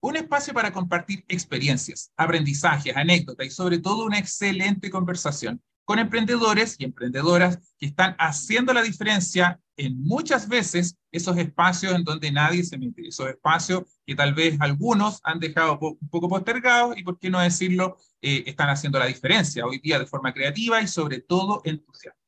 Un 0.00 0.16
espacio 0.16 0.54
para 0.54 0.72
compartir 0.72 1.24
experiencias, 1.28 2.12
aprendizajes, 2.16 2.96
anécdotas 2.96 3.46
y 3.46 3.50
sobre 3.50 3.78
todo 3.78 4.04
una 4.04 4.18
excelente 4.18 4.90
conversación 4.90 5.60
con 5.84 5.98
emprendedores 5.98 6.76
y 6.78 6.84
emprendedoras 6.84 7.58
que 7.78 7.86
están 7.86 8.14
haciendo 8.18 8.72
la 8.72 8.82
diferencia 8.82 9.58
en 9.76 10.00
muchas 10.02 10.46
veces 10.46 10.96
esos 11.10 11.36
espacios 11.38 11.94
en 11.94 12.04
donde 12.04 12.30
nadie 12.30 12.62
se 12.62 12.76
mete, 12.76 13.08
esos 13.08 13.28
espacios 13.28 13.84
que 14.04 14.14
tal 14.14 14.34
vez 14.34 14.56
algunos 14.60 15.18
han 15.24 15.40
dejado 15.40 15.78
un 15.80 16.08
poco 16.10 16.28
postergados 16.28 16.96
y, 16.98 17.02
por 17.02 17.18
qué 17.18 17.30
no 17.30 17.40
decirlo, 17.40 17.96
eh, 18.20 18.44
están 18.46 18.68
haciendo 18.68 18.98
la 18.98 19.06
diferencia 19.06 19.64
hoy 19.64 19.78
día 19.78 19.98
de 19.98 20.06
forma 20.06 20.34
creativa 20.34 20.82
y 20.82 20.88
sobre 20.88 21.20
todo 21.20 21.62
entusiasta. 21.64 22.20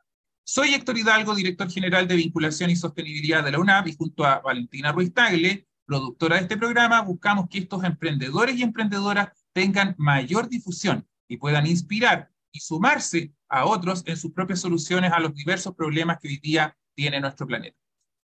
Soy 0.42 0.74
Héctor 0.74 0.98
Hidalgo, 0.98 1.34
director 1.34 1.70
general 1.70 2.08
de 2.08 2.16
vinculación 2.16 2.70
y 2.70 2.76
sostenibilidad 2.76 3.44
de 3.44 3.52
la 3.52 3.60
UNAP 3.60 3.88
y 3.88 3.94
junto 3.94 4.24
a 4.24 4.40
Valentina 4.40 4.90
Ruiz 4.90 5.12
Tagle, 5.12 5.68
productora 5.90 6.36
de 6.36 6.42
este 6.42 6.56
programa, 6.56 7.00
buscamos 7.00 7.48
que 7.48 7.58
estos 7.58 7.82
emprendedores 7.82 8.56
y 8.56 8.62
emprendedoras 8.62 9.30
tengan 9.52 9.96
mayor 9.98 10.48
difusión 10.48 11.04
y 11.26 11.36
puedan 11.36 11.66
inspirar 11.66 12.30
y 12.52 12.60
sumarse 12.60 13.34
a 13.48 13.66
otros 13.66 14.04
en 14.06 14.16
sus 14.16 14.30
propias 14.30 14.60
soluciones 14.60 15.10
a 15.10 15.18
los 15.18 15.34
diversos 15.34 15.74
problemas 15.74 16.20
que 16.20 16.28
hoy 16.28 16.36
día 16.36 16.76
tiene 16.94 17.20
nuestro 17.20 17.44
planeta. 17.44 17.76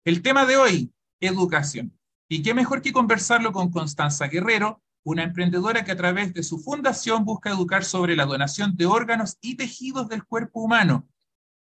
El 0.05 0.22
tema 0.22 0.45
de 0.45 0.55
hoy, 0.55 0.94
educación. 1.19 1.97
Y 2.30 2.44
qué 2.44 2.53
mejor 2.53 2.83
que 2.83 2.94
conversarlo 2.94 3.52
con 3.52 3.71
Constanza 3.71 4.27
Guerrero, 4.27 4.83
una 5.03 5.23
emprendedora 5.23 5.83
que 5.83 5.94
a 5.94 5.97
través 5.97 6.36
de 6.36 6.44
su 6.44 6.59
fundación 6.59 7.25
busca 7.25 7.49
educar 7.49 7.83
sobre 7.83 8.16
la 8.16 8.27
donación 8.27 8.77
de 8.77 8.86
órganos 8.86 9.39
y 9.42 9.55
tejidos 9.55 10.09
del 10.09 10.23
cuerpo 10.25 10.61
humano 10.61 11.08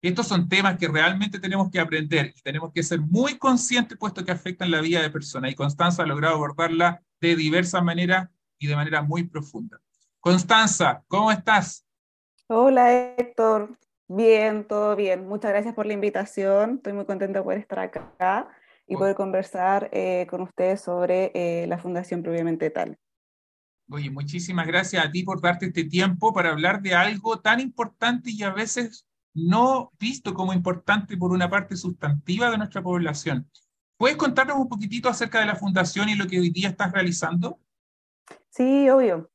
estos 0.01 0.27
son 0.27 0.47
temas 0.47 0.77
que 0.77 0.87
realmente 0.87 1.39
tenemos 1.39 1.69
que 1.71 1.79
aprender 1.79 2.33
y 2.35 2.41
tenemos 2.41 2.71
que 2.71 2.83
ser 2.83 3.01
muy 3.01 3.37
conscientes 3.37 3.97
puesto 3.97 4.23
que 4.23 4.31
afectan 4.31 4.71
la 4.71 4.81
vida 4.81 5.01
de 5.01 5.09
personas. 5.09 5.51
Y 5.51 5.55
Constanza 5.55 6.03
ha 6.03 6.05
logrado 6.05 6.35
abordarla 6.35 7.01
de 7.19 7.35
diversas 7.35 7.83
maneras 7.83 8.29
y 8.59 8.67
de 8.67 8.75
manera 8.75 9.01
muy 9.01 9.23
profunda. 9.23 9.81
Constanza, 10.19 11.03
¿cómo 11.07 11.31
estás? 11.31 11.85
Hola 12.47 13.15
Héctor, 13.17 13.77
bien, 14.07 14.65
todo 14.65 14.95
bien. 14.95 15.27
Muchas 15.27 15.51
gracias 15.51 15.73
por 15.73 15.85
la 15.85 15.93
invitación. 15.93 16.75
Estoy 16.75 16.93
muy 16.93 17.05
contenta 17.05 17.39
de 17.39 17.43
poder 17.43 17.59
estar 17.59 17.79
acá 17.79 18.47
y 18.87 18.95
poder 18.95 19.15
conversar 19.15 19.89
eh, 19.91 20.27
con 20.29 20.41
ustedes 20.41 20.81
sobre 20.81 21.31
eh, 21.33 21.67
la 21.67 21.77
Fundación 21.77 22.23
Propiamente 22.23 22.69
Tal. 22.69 22.97
Oye, 23.89 24.09
muchísimas 24.09 24.67
gracias 24.67 25.05
a 25.05 25.11
ti 25.11 25.23
por 25.23 25.41
darte 25.41 25.67
este 25.67 25.85
tiempo 25.85 26.33
para 26.33 26.49
hablar 26.49 26.81
de 26.81 26.93
algo 26.93 27.39
tan 27.39 27.59
importante 27.59 28.31
y 28.31 28.43
a 28.43 28.51
veces 28.51 29.06
no 29.37 29.91
visto 29.99 30.33
como 30.33 30.53
importante 30.53 31.15
por 31.15 31.31
una 31.31 31.49
parte 31.49 31.75
sustantiva 31.75 32.49
de 32.49 32.57
nuestra 32.57 32.81
población. 32.81 33.49
¿Puedes 33.97 34.17
contarnos 34.17 34.57
un 34.57 34.67
poquitito 34.67 35.09
acerca 35.09 35.39
de 35.39 35.45
la 35.45 35.55
fundación 35.55 36.09
y 36.09 36.15
lo 36.15 36.27
que 36.27 36.39
hoy 36.39 36.49
día 36.49 36.69
estás 36.69 36.91
realizando? 36.91 37.59
Sí, 38.49 38.89
obvio. 38.89 39.29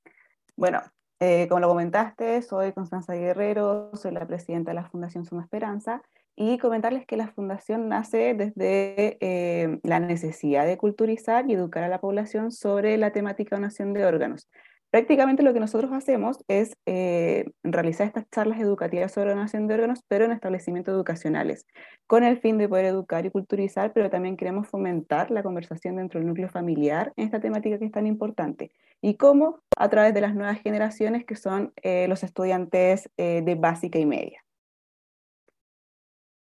Bueno, 0.56 0.82
eh, 1.20 1.46
como 1.48 1.60
lo 1.60 1.68
comentaste, 1.68 2.42
soy 2.42 2.72
Constanza 2.72 3.14
Guerrero, 3.14 3.90
soy 3.94 4.12
la 4.12 4.26
presidenta 4.26 4.72
de 4.72 4.74
la 4.74 4.88
Fundación 4.88 5.24
Suma 5.24 5.42
Esperanza 5.42 6.02
y 6.34 6.58
comentarles 6.58 7.06
que 7.06 7.16
la 7.16 7.28
fundación 7.28 7.88
nace 7.88 8.34
desde 8.34 9.18
eh, 9.20 9.78
la 9.82 10.00
necesidad 10.00 10.66
de 10.66 10.78
culturizar 10.78 11.48
y 11.48 11.54
educar 11.54 11.84
a 11.84 11.88
la 11.88 12.00
población 12.00 12.50
sobre 12.50 12.96
la 12.96 13.12
temática 13.12 13.56
donación 13.56 13.92
de 13.92 14.04
órganos. 14.04 14.48
Prácticamente 14.92 15.42
lo 15.42 15.54
que 15.54 15.60
nosotros 15.60 15.90
hacemos 15.90 16.44
es 16.48 16.76
eh, 16.84 17.46
realizar 17.64 18.06
estas 18.06 18.28
charlas 18.30 18.60
educativas 18.60 19.10
sobre 19.10 19.30
donación 19.30 19.66
de 19.66 19.72
órganos, 19.72 20.04
pero 20.06 20.26
en 20.26 20.32
establecimientos 20.32 20.92
educacionales, 20.92 21.66
con 22.06 22.24
el 22.24 22.38
fin 22.38 22.58
de 22.58 22.68
poder 22.68 22.84
educar 22.84 23.24
y 23.24 23.30
culturizar, 23.30 23.94
pero 23.94 24.10
también 24.10 24.36
queremos 24.36 24.68
fomentar 24.68 25.30
la 25.30 25.42
conversación 25.42 25.96
dentro 25.96 26.20
del 26.20 26.28
núcleo 26.28 26.50
familiar 26.50 27.10
en 27.16 27.24
esta 27.24 27.40
temática 27.40 27.78
que 27.78 27.86
es 27.86 27.90
tan 27.90 28.06
importante. 28.06 28.70
Y 29.00 29.14
cómo 29.14 29.60
a 29.78 29.88
través 29.88 30.12
de 30.12 30.20
las 30.20 30.34
nuevas 30.34 30.60
generaciones 30.60 31.24
que 31.24 31.36
son 31.36 31.72
eh, 31.82 32.06
los 32.06 32.22
estudiantes 32.22 33.08
eh, 33.16 33.40
de 33.42 33.54
básica 33.54 33.98
y 33.98 34.04
media. 34.04 34.41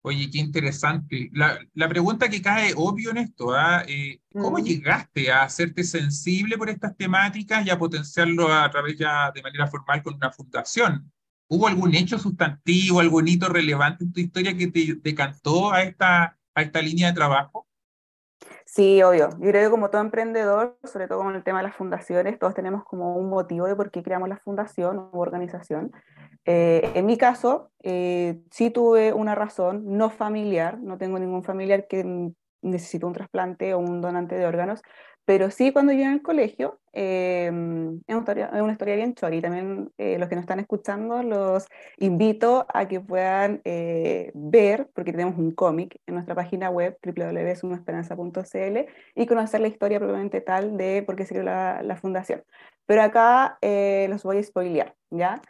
Oye, 0.06 0.30
qué 0.30 0.40
interesante. 0.40 1.30
La, 1.32 1.58
la, 1.76 1.88
pregunta 1.88 2.28
que 2.28 2.42
cae 2.42 2.74
obvio 2.76 3.12
en 3.12 3.20
esto, 3.20 3.54
¿ah? 3.54 3.84
eh, 3.88 4.20
¿cómo 4.34 4.58
mm. 4.58 4.64
llegaste 4.64 5.32
a 5.32 5.44
hacerte 5.44 5.86
sensible 5.86 6.58
por 6.58 6.70
estas 6.70 6.98
temáticas 6.98 7.66
y 7.66 7.70
a 7.70 7.80
potenciarlo 7.80 8.54
a 8.54 8.70
través 8.70 8.98
ya 8.98 9.32
de 9.32 9.42
manera 9.42 9.66
formal 9.68 10.04
con 10.04 10.16
una 10.16 10.30
fundación? 10.30 11.10
¿Hubo 11.48 11.68
algún 11.68 11.96
hecho 11.96 12.20
sustantivo, 12.20 13.00
algún 13.00 13.30
hito 13.30 13.48
relevante 13.48 14.04
en 14.04 14.12
tu 14.12 14.20
historia 14.20 14.58
que 14.58 14.68
te 14.68 14.96
decantó 15.02 15.72
a 15.72 15.84
esta, 15.84 16.38
a 16.54 16.62
esta 16.62 16.82
línea 16.82 17.08
de 17.08 17.14
trabajo? 17.14 17.66
Sí, 18.66 19.02
obvio. 19.04 19.30
Yo 19.40 19.50
creo 19.52 19.64
que 19.64 19.72
como 19.72 19.90
todo 19.90 20.02
emprendedor, 20.02 20.78
sobre 20.84 21.08
todo 21.08 21.20
con 21.20 21.36
el 21.36 21.44
tema 21.44 21.60
de 21.60 21.66
las 21.66 21.76
fundaciones, 21.78 22.40
todos 22.40 22.56
tenemos 22.56 22.84
como 22.84 23.16
un 23.16 23.30
motivo 23.30 23.68
de 23.68 23.76
por 23.76 23.90
qué 23.90 24.04
creamos 24.04 24.28
la 24.28 24.38
fundación 24.38 24.98
o 24.98 25.20
organización. 25.20 25.94
Eh, 26.46 26.92
en 26.96 27.06
mi 27.06 27.18
caso, 27.18 27.72
eh, 27.84 28.42
sí 28.52 28.70
tuve 28.70 29.14
una 29.14 29.36
razón 29.36 29.84
no 29.98 30.10
familiar, 30.10 30.80
no 30.80 30.98
tengo 30.98 31.20
ningún 31.20 31.44
familiar 31.44 31.88
que 31.88 32.32
necesite 32.62 33.06
un 33.06 33.14
trasplante 33.14 33.74
o 33.74 33.80
un 33.80 34.02
donante 34.02 34.36
de 34.36 34.46
órganos, 34.46 34.82
pero 35.26 35.52
sí 35.52 35.72
cuando 35.72 35.94
yo 35.94 36.02
en 36.02 36.12
el 36.12 36.22
colegio, 36.22 36.82
eh, 36.92 37.48
es, 38.08 38.16
una 38.16 38.72
historia, 38.72 38.96
bien 38.96 39.16
chori. 39.16 39.40
También 39.42 39.90
eh, 39.98 40.18
los 40.20 40.28
que 40.28 40.36
nos 40.36 40.44
están 40.44 40.60
escuchando 40.60 41.24
los 41.24 41.68
invito 41.98 42.66
a 42.74 42.90
que 42.90 43.00
puedan 43.00 43.62
ver, 43.64 44.90
porque 44.94 45.12
tenemos 45.14 45.38
un 45.38 45.52
cómic 45.52 45.98
en 46.08 46.16
nuestra 46.16 46.36
página 46.36 46.70
web 46.70 46.98
www.sumaesperanza.cl 47.02 48.80
y 49.16 49.26
conocer 49.26 49.62
la 49.62 49.68
historia 49.68 50.00
probablemente 50.00 50.42
tal 50.42 50.76
de 50.76 51.04
por 51.04 51.16
qué 51.16 51.26
se 51.26 51.36
creó 51.36 51.46
la, 51.46 51.82
la 51.84 51.96
fundación. 51.96 52.44
Pero 52.86 53.02
acá 53.02 53.58
los 54.10 54.24
voy 54.24 54.40
a 54.40 54.44
spoilear, 54.44 54.94
¿ya? 55.10 55.42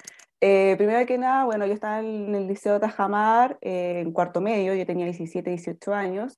Eh, 0.46 0.76
primero 0.76 1.06
que 1.06 1.18
nada, 1.18 1.46
bueno, 1.46 1.66
yo 1.66 1.74
estaba 1.74 2.02
en 2.02 2.36
el 2.36 2.48
Liceo 2.48 2.78
Tajamar, 2.78 3.58
eh, 3.62 4.02
en 4.02 4.12
cuarto 4.12 4.42
medio, 4.42 4.74
yo 4.76 4.86
tenía 4.86 5.06
17, 5.06 5.50
18 5.50 5.94
años. 5.94 6.38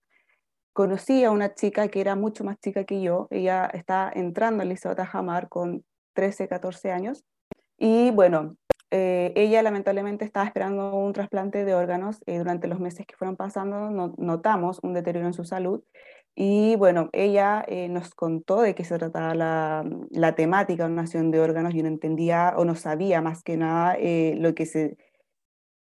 Conocí 0.73 1.23
a 1.23 1.31
una 1.31 1.55
chica 1.55 1.88
que 1.88 2.01
era 2.01 2.16
mucho 2.16 2.43
más 2.43 2.59
chica 2.59 2.83
que 2.83 3.01
yo, 3.01 3.27
ella 3.31 3.66
está 3.73 4.11
entrando 4.13 4.61
al 4.61 4.69
Liceo 4.69 4.95
Tajamar 4.95 5.49
con 5.49 5.83
13, 6.13 6.47
14 6.47 6.91
años. 6.91 7.25
Y 7.79 8.11
bueno, 8.11 8.57
eh, 8.91 9.33
ella 9.35 9.63
lamentablemente 9.63 10.23
estaba 10.23 10.45
esperando 10.45 10.95
un 10.95 11.11
trasplante 11.11 11.66
de 11.66 11.73
órganos. 11.73 12.19
durante 12.27 12.67
los 12.67 12.79
meses 12.79 13.07
que 13.07 13.16
fueron 13.16 13.35
pasando, 13.35 13.89
notamos 14.17 14.79
un 14.83 14.93
deterioro 14.93 15.25
en 15.25 15.33
su 15.33 15.45
salud 15.45 15.83
y 16.35 16.75
bueno, 16.75 17.09
ella 17.13 17.63
eh, 17.68 17.88
nos 17.88 18.13
contó 18.13 18.62
de 18.62 18.75
qué 18.75 18.84
se 18.84 18.97
trataba 18.97 19.34
la, 19.34 20.35
temática 20.35 20.84
de 20.84 20.90
donación 20.90 21.31
de 21.31 21.40
órganos. 21.40 21.73
Yo 21.73 21.81
no 21.84 21.88
entendía 21.88 22.53
o 22.57 22.66
no 22.66 22.75
sabía 22.75 23.22
más 23.22 23.41
que 23.41 23.56
nada 23.56 23.96
eh, 23.97 24.35
lo 24.38 24.53
que 24.53 24.66
se 24.66 24.97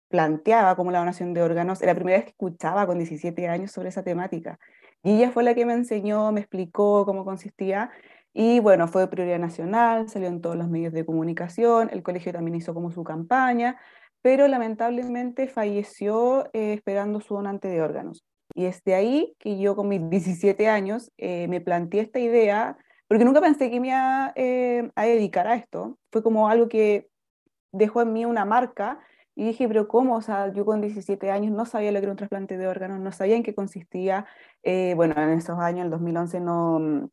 planteaba 0.09 0.77
como 0.77 0.93
la 0.93 1.01
donación 1.01 1.35
de 1.35 1.43
órganos. 1.43 1.83
Era 1.83 1.93
la 1.93 1.97
primera 1.97 2.19
vez 2.19 2.25
que 2.25 2.31
escuchaba 2.31 2.87
con 2.87 2.99
17 2.99 3.49
años 3.49 3.71
sobre 3.73 3.91
esa 3.91 4.03
temática. 4.03 4.59
Y 5.03 5.17
ella 5.17 5.31
fue 5.31 5.45
la 5.45 5.55
que 5.55 5.67
me 5.67 5.75
enseñó, 5.75 6.33
me 6.33 6.41
explicó 6.41 7.05
cómo 7.05 7.25
consistía. 7.25 7.91
Y 8.33 8.61
bueno, 8.61 8.89
fue 8.89 9.03
de 9.03 9.09
prioridad 9.09 9.39
nacional, 9.39 10.09
salió 10.09 10.29
en 10.29 10.41
todos 10.41 10.57
los 10.57 10.69
medios 10.69 10.93
de 10.93 11.05
comunicación, 11.05 11.91
el 11.93 12.03
colegio 12.03 12.33
también 12.33 12.57
hizo 12.57 12.75
como 12.75 12.91
su 12.93 13.05
campaña, 13.05 13.79
pero 14.23 14.47
lamentablemente 14.49 15.49
falleció 15.49 16.47
eh, 16.53 16.75
esperando 16.75 17.21
su 17.21 17.35
donante 17.35 17.69
de 17.69 17.83
órganos. 17.83 18.25
Y 18.55 18.67
es 18.67 18.83
de 18.85 18.95
ahí 18.95 19.35
que 19.39 19.59
yo 19.59 19.77
con 19.77 19.89
mis 19.89 20.09
17 20.11 20.69
años 20.69 21.13
eh, 21.19 21.49
me 21.49 21.61
planteé 21.61 22.01
esta 22.03 22.19
idea, 22.19 22.77
porque 23.09 23.25
nunca 23.25 23.41
pensé 23.41 23.71
que 23.71 23.81
me 23.81 23.89
iba 23.89 24.33
eh, 24.37 24.91
a 24.95 25.05
dedicar 25.05 25.47
a 25.47 25.55
esto. 25.55 25.99
Fue 26.11 26.23
como 26.23 26.49
algo 26.49 26.69
que 26.69 27.09
dejó 27.73 28.03
en 28.03 28.13
mí 28.13 28.25
una 28.25 28.45
marca 28.45 29.01
y 29.35 29.45
dije, 29.47 29.69
pero 29.69 29.89
¿cómo? 29.89 30.17
O 30.17 30.23
sea, 30.23 30.53
yo 30.53 30.65
con 30.65 30.81
17 30.81 31.31
años 31.31 31.53
no 31.53 31.65
sabía 31.65 31.93
lo 31.93 32.01
que 32.01 32.05
era 32.05 32.13
un 32.13 32.17
trasplante 32.19 32.59
de 32.59 32.67
órganos, 32.69 33.01
no 33.01 33.13
sabía 33.13 33.37
en 33.37 33.43
qué 33.43 33.55
consistía. 33.55 34.27
Eh, 34.63 34.95
bueno, 34.97 35.15
en 35.21 35.31
esos 35.31 35.59
años, 35.59 35.85
el 35.85 35.91
2011, 35.91 36.41
no, 36.41 36.79
mm, 36.81 37.09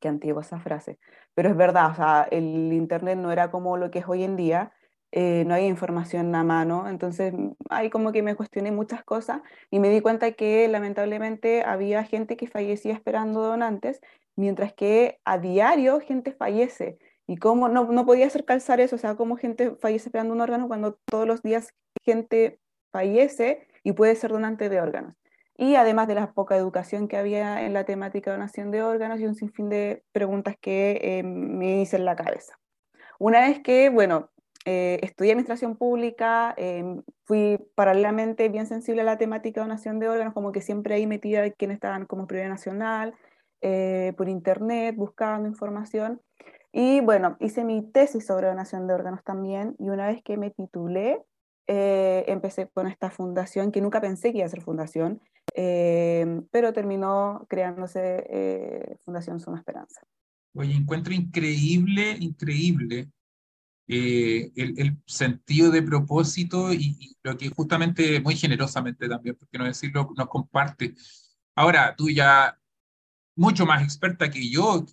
qué 0.00 0.08
antigua 0.08 0.42
esa 0.42 0.60
frase, 0.60 0.98
pero 1.34 1.48
es 1.50 1.56
verdad, 1.56 1.90
o 1.92 1.94
sea, 1.94 2.28
el 2.30 2.72
Internet 2.72 3.18
no 3.18 3.32
era 3.32 3.50
como 3.50 3.76
lo 3.76 3.90
que 3.90 4.00
es 4.00 4.08
hoy 4.08 4.24
en 4.24 4.36
día. 4.36 4.72
Eh, 5.12 5.44
no 5.46 5.54
hay 5.54 5.66
información 5.66 6.34
a 6.34 6.44
mano, 6.44 6.88
entonces 6.88 7.32
mm, 7.32 7.52
ahí 7.70 7.90
como 7.90 8.12
que 8.12 8.22
me 8.22 8.36
cuestioné 8.36 8.72
muchas 8.72 9.02
cosas 9.04 9.40
y 9.70 9.80
me 9.80 9.88
di 9.88 10.00
cuenta 10.00 10.32
que 10.32 10.68
lamentablemente 10.68 11.62
había 11.62 12.04
gente 12.04 12.36
que 12.36 12.46
fallecía 12.46 12.92
esperando 12.92 13.40
donantes, 13.40 14.00
mientras 14.36 14.74
que 14.74 15.18
a 15.24 15.38
diario 15.38 16.00
gente 16.00 16.32
fallece 16.32 16.98
¿Y 17.28 17.36
cómo 17.36 17.68
no, 17.68 17.84
no 17.84 18.06
podía 18.06 18.26
hacer 18.26 18.46
calzar 18.46 18.80
eso? 18.80 18.96
O 18.96 18.98
sea, 18.98 19.14
¿cómo 19.14 19.36
gente 19.36 19.76
fallece 19.76 20.08
esperando 20.08 20.32
un 20.32 20.40
órgano 20.40 20.66
cuando 20.66 20.94
todos 21.04 21.26
los 21.28 21.42
días 21.42 21.74
gente 22.02 22.58
fallece 22.90 23.68
y 23.84 23.92
puede 23.92 24.16
ser 24.16 24.30
donante 24.30 24.70
de 24.70 24.80
órganos? 24.80 25.14
Y 25.54 25.74
además 25.74 26.08
de 26.08 26.14
la 26.14 26.32
poca 26.32 26.56
educación 26.56 27.06
que 27.06 27.18
había 27.18 27.66
en 27.66 27.74
la 27.74 27.84
temática 27.84 28.30
de 28.30 28.38
donación 28.38 28.70
de 28.70 28.82
órganos 28.82 29.20
y 29.20 29.26
un 29.26 29.34
sinfín 29.34 29.68
de 29.68 30.04
preguntas 30.12 30.56
que 30.58 31.00
eh, 31.02 31.22
me 31.22 31.82
hice 31.82 31.96
en 31.96 32.06
la 32.06 32.16
cabeza. 32.16 32.58
Una 33.18 33.40
vez 33.40 33.60
que, 33.60 33.90
bueno, 33.90 34.30
eh, 34.68 34.98
estudié 35.02 35.32
administración 35.32 35.76
pública, 35.76 36.54
eh, 36.58 36.84
fui 37.24 37.58
paralelamente 37.74 38.48
bien 38.50 38.66
sensible 38.66 39.00
a 39.00 39.04
la 39.04 39.16
temática 39.16 39.60
de 39.60 39.66
donación 39.66 39.98
de 39.98 40.08
órganos, 40.10 40.34
como 40.34 40.52
que 40.52 40.60
siempre 40.60 40.94
ahí 40.94 41.06
metida 41.06 41.48
quienes 41.50 41.76
estaban 41.76 42.04
como 42.04 42.26
prioridad 42.26 42.50
nacional, 42.50 43.14
por 44.16 44.28
internet, 44.28 44.94
buscando 44.94 45.48
información. 45.48 46.20
Y 46.72 47.00
bueno, 47.00 47.36
hice 47.40 47.64
mi 47.64 47.82
tesis 47.82 48.26
sobre 48.26 48.46
donación 48.46 48.86
de 48.86 48.94
órganos 48.94 49.24
también 49.24 49.74
y 49.78 49.88
una 49.88 50.06
vez 50.06 50.22
que 50.22 50.36
me 50.36 50.50
titulé, 50.50 51.22
eh, 51.66 52.24
empecé 52.28 52.68
con 52.68 52.86
esta 52.86 53.10
fundación 53.10 53.72
que 53.72 53.80
nunca 53.80 54.00
pensé 54.00 54.32
que 54.32 54.38
iba 54.38 54.46
a 54.46 54.50
ser 54.50 54.62
fundación, 54.62 55.20
eh, 55.54 56.40
pero 56.50 56.72
terminó 56.72 57.46
creándose 57.48 58.24
eh, 58.30 58.96
Fundación 59.04 59.40
Suma 59.40 59.58
Esperanza. 59.58 60.00
Oye, 60.54 60.74
encuentro 60.74 61.12
increíble, 61.12 62.16
increíble 62.20 63.08
el, 63.88 64.74
el, 64.76 64.96
sentido 65.06 65.70
de 65.70 65.82
propósito 65.82 66.72
y, 66.72 66.96
y, 67.00 67.16
lo 67.22 67.36
que 67.36 67.48
justamente, 67.48 68.20
muy 68.20 68.36
generosamente 68.36 69.08
también, 69.08 69.36
porque 69.36 69.58
no 69.58 69.64
decirlo, 69.64 70.10
nos 70.16 70.28
comparte. 70.28 70.94
Ahora, 71.54 71.94
tú 71.96 72.08
ya 72.10 72.58
mucho 73.34 73.64
más 73.66 73.82
experta 73.82 74.30
que 74.30 74.50
yo, 74.50 74.84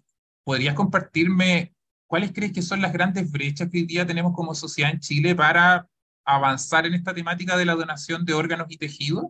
¿podrías 0.43 0.75
compartirme 0.75 1.75
cuáles 2.07 2.31
crees 2.31 2.53
que 2.53 2.61
son 2.61 2.81
las 2.81 2.93
grandes 2.93 3.31
brechas 3.31 3.69
que 3.69 3.79
hoy 3.79 3.85
día 3.85 4.05
tenemos 4.05 4.33
como 4.33 4.55
sociedad 4.55 4.91
en 4.91 4.99
Chile 4.99 5.35
para 5.35 5.89
avanzar 6.23 6.85
en 6.85 6.93
esta 6.93 7.13
temática 7.13 7.57
de 7.57 7.65
la 7.65 7.75
donación 7.75 8.23
de 8.23 8.33
órganos 8.33 8.67
y 8.69 8.77
tejidos? 8.77 9.25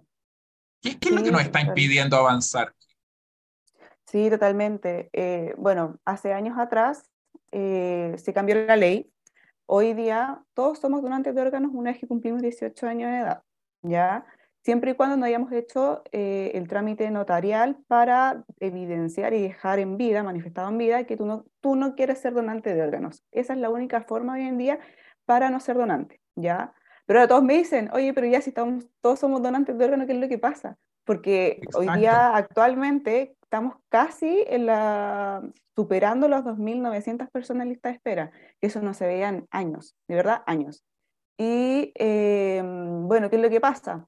¿Qué, 0.81 0.97
es 1.01 1.11
lo 1.11 1.23
que 1.23 1.31
nos 1.31 1.41
está 1.41 1.61
impidiendo 1.61 2.17
avanzar? 2.17 2.75
Sí, 4.05 4.29
totalmente. 4.29 5.09
Eh, 5.13 5.55
bueno, 5.57 5.99
hace 6.05 6.33
años 6.33 6.57
atrás 6.59 7.09
eh, 7.51 8.15
se 8.17 8.33
cambió 8.33 8.55
la 8.65 8.75
ley. 8.75 9.11
Hoy 9.65 9.93
día 9.93 10.43
todos 10.53 10.79
somos 10.79 11.01
donantes 11.01 11.33
de 11.33 11.41
órganos 11.41 11.71
una 11.73 11.91
vez 11.91 11.99
que 11.99 12.07
cumplimos 12.07 12.41
18 12.41 12.87
años 12.87 13.11
de 13.11 13.17
edad. 13.19 13.43
¿ya? 13.81 14.25
siempre 14.65 14.91
y 14.91 14.93
cuando 14.95 15.15
no 15.15 15.25
hayamos 15.25 15.51
hecho 15.51 16.01
eh, 16.11 16.51
el 16.55 16.67
trámite 16.67 17.11
notarial 17.11 17.77
para 17.87 18.43
evidenciar 18.59 19.35
y 19.35 19.41
dejar 19.43 19.77
en 19.77 19.95
vida, 19.95 20.23
manifestado 20.23 20.69
en 20.69 20.79
vida, 20.79 21.03
que 21.03 21.15
tú 21.15 21.27
no, 21.27 21.45
tú 21.61 21.75
no 21.75 21.93
quieres 21.93 22.17
ser 22.17 22.33
donante 22.33 22.73
de 22.73 22.81
órganos. 22.81 23.23
Esa 23.31 23.53
es 23.53 23.59
la 23.59 23.69
única 23.69 24.01
forma 24.01 24.33
hoy 24.33 24.41
en 24.41 24.57
día 24.57 24.79
para 25.25 25.51
no 25.51 25.59
ser 25.59 25.77
donante, 25.77 26.19
¿ya? 26.35 26.73
Pero 27.05 27.27
todos 27.27 27.43
me 27.43 27.55
dicen, 27.55 27.91
oye, 27.93 28.11
pero 28.15 28.25
ya 28.25 28.41
si 28.41 28.49
estamos, 28.49 28.87
todos 29.01 29.19
somos 29.19 29.43
donantes 29.43 29.77
de 29.77 29.85
órganos, 29.85 30.07
¿qué 30.07 30.13
es 30.13 30.19
lo 30.19 30.27
que 30.27 30.39
pasa? 30.39 30.77
Porque 31.03 31.61
hoy 31.75 31.87
día, 31.99 32.35
actualmente, 32.35 33.35
estamos 33.43 33.75
casi 33.89 34.43
en 34.47 34.65
la, 34.65 35.43
superando 35.75 36.27
los 36.27 36.43
2.900 36.43 37.29
personas 37.29 37.63
en 37.63 37.69
lista 37.69 37.89
de 37.89 37.95
espera, 37.95 38.31
eso 38.65 38.81
no 38.81 38.93
se 38.93 39.07
veían 39.07 39.47
años, 39.51 39.95
de 40.07 40.15
verdad, 40.15 40.43
años. 40.47 40.83
Y 41.37 41.91
eh, 41.95 42.61
bueno, 42.63 43.29
¿qué 43.29 43.37
es 43.37 43.41
lo 43.41 43.49
que 43.49 43.61
pasa? 43.61 44.07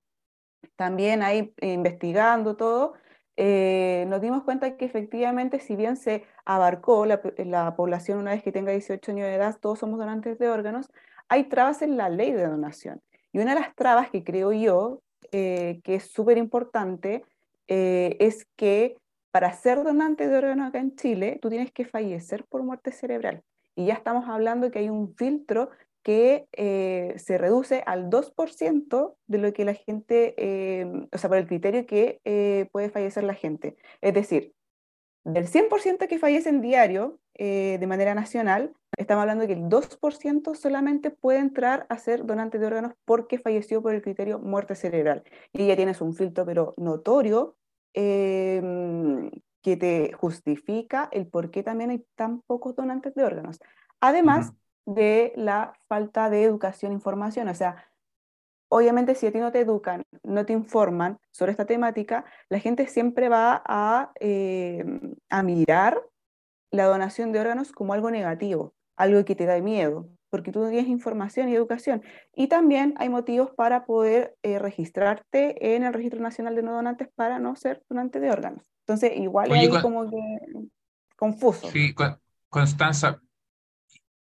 también 0.76 1.24
ahí 1.24 1.54
investigando 1.62 2.56
todo, 2.56 2.94
eh, 3.36 4.06
nos 4.08 4.22
dimos 4.22 4.44
cuenta 4.44 4.78
que 4.78 4.86
efectivamente, 4.86 5.60
si 5.60 5.76
bien 5.76 5.96
se 5.98 6.24
abarcó 6.46 7.06
la, 7.06 7.22
población 7.76 8.20
una 8.20 8.32
vez 8.32 8.44
que 8.44 8.52
tenga 8.52 8.72
18 8.72 9.12
años 9.12 9.28
de 9.28 9.36
edad, 9.36 9.58
todos 9.60 9.80
somos 9.80 10.00
donantes 10.00 10.40
de 10.40 10.50
órganos, 10.50 10.90
hay 11.30 11.44
trabas 11.46 11.82
en 11.82 11.98
la 11.98 12.10
ley 12.10 12.32
de 12.32 12.48
donación. 12.48 13.02
Y 13.32 13.40
una 13.40 13.54
de 13.54 13.62
las 13.62 13.76
trabas 13.76 14.10
que 14.10 14.24
creo 14.24 14.54
yo 14.54 15.02
eh, 15.32 15.82
que 15.84 15.96
es 15.96 16.10
súper 16.12 16.38
importante 16.38 17.24
eh, 17.68 18.16
es 18.20 18.48
que 18.56 18.96
para 19.32 19.54
ser 19.54 19.84
donante 19.84 20.28
de 20.28 20.38
órganos 20.38 20.70
acá 20.70 20.80
en 20.80 20.96
Chile, 20.96 21.38
tú 21.42 21.50
tienes 21.50 21.72
que 21.72 21.86
fallecer 21.86 22.46
por 22.46 22.64
muerte 22.64 22.92
cerebral. 22.92 23.44
Y 23.78 23.86
ya 23.86 23.94
estamos 23.94 24.28
hablando 24.28 24.72
que 24.72 24.80
hay 24.80 24.90
un 24.90 25.14
filtro 25.16 25.70
que 26.02 26.48
eh, 26.54 27.14
se 27.18 27.38
reduce 27.38 27.84
al 27.86 28.10
2% 28.10 29.16
de 29.28 29.38
lo 29.38 29.54
que 29.54 29.66
la 29.66 29.76
gente, 29.76 30.34
eh, 30.38 31.08
o 31.14 31.18
sea, 31.18 31.30
por 31.30 31.38
el 31.38 31.46
criterio 31.46 31.86
que 31.86 32.20
eh, 32.26 32.70
puede 32.72 32.90
fallecer 32.90 33.24
la 33.24 33.36
gente. 33.36 33.78
Es 34.02 34.16
decir, 34.16 34.56
del 35.24 35.48
100% 35.48 36.08
que 36.08 36.18
fallece 36.18 36.50
en 36.50 36.62
diario 36.62 37.20
de 37.36 37.86
manera 37.88 38.16
nacional, 38.16 38.74
estamos 38.98 39.22
hablando 39.22 39.46
que 39.46 39.54
el 39.54 39.70
2% 39.70 40.56
solamente 40.56 41.12
puede 41.12 41.38
entrar 41.38 41.86
a 41.88 42.00
ser 42.00 42.26
donante 42.26 42.58
de 42.58 42.66
órganos 42.66 42.94
porque 43.06 43.38
falleció 43.38 43.84
por 43.84 43.94
el 43.94 44.02
criterio 44.02 44.40
muerte 44.40 44.74
cerebral. 44.74 45.24
Y 45.54 45.68
ya 45.68 45.76
tienes 45.76 46.02
un 46.02 46.16
filtro, 46.16 46.48
pero 46.48 46.74
notorio, 46.78 47.56
que 49.68 49.76
te 49.76 50.14
justifica 50.14 51.10
el 51.12 51.28
por 51.28 51.52
qué 51.52 51.62
también 51.62 51.90
hay 51.90 52.06
tan 52.16 52.40
pocos 52.44 52.74
donantes 52.74 53.14
de 53.16 53.26
órganos. 53.26 53.60
Además, 54.00 54.54
de 54.86 55.34
la 55.36 55.74
falta 55.90 56.30
de 56.30 56.42
educación 56.42 56.94
e 56.94 56.96
información. 56.96 57.50
O 57.50 57.54
sea, 57.54 57.92
obviamente 58.70 59.14
si 59.14 59.28
a 59.28 59.32
ti 59.34 59.40
no 59.40 59.52
te 59.52 59.60
educan, 59.60 60.06
no 60.24 60.46
te 60.46 60.54
informan 60.54 61.20
sobre 61.32 61.52
esta 61.52 61.66
temática, 61.66 62.24
la 62.48 62.62
gente 62.62 62.88
siempre 62.88 63.28
va 63.28 63.62
a, 63.66 64.14
eh, 64.22 64.86
a 65.28 65.44
mirar 65.44 66.02
la 66.72 66.86
donación 66.86 67.34
de 67.34 67.42
órganos 67.42 67.74
como 67.74 67.92
algo 67.92 68.10
negativo, 68.10 68.74
algo 68.96 69.26
que 69.26 69.36
te 69.36 69.48
da 69.48 69.60
miedo, 69.60 70.08
porque 70.30 70.52
tú 70.52 70.60
no 70.60 70.70
tienes 70.70 70.88
información 70.88 71.50
y 71.50 71.56
educación. 71.56 72.04
Y 72.36 72.48
también 72.48 72.94
hay 72.98 73.10
motivos 73.10 73.52
para 73.52 73.86
poder 73.86 74.36
eh, 74.44 74.60
registrarte 74.60 75.76
en 75.76 75.84
el 75.84 75.94
Registro 75.94 76.20
Nacional 76.20 76.56
de 76.56 76.64
No 76.64 76.74
Donantes 76.74 77.10
para 77.16 77.40
no 77.40 77.56
ser 77.56 77.84
donante 77.90 78.20
de 78.20 78.32
órganos. 78.32 78.72
Entonces, 78.86 79.18
igual 79.18 79.52
es 79.52 79.82
como 79.82 80.10
que 80.10 80.18
confuso. 81.16 81.68
Sí, 81.70 81.96
Constanza, 82.50 83.20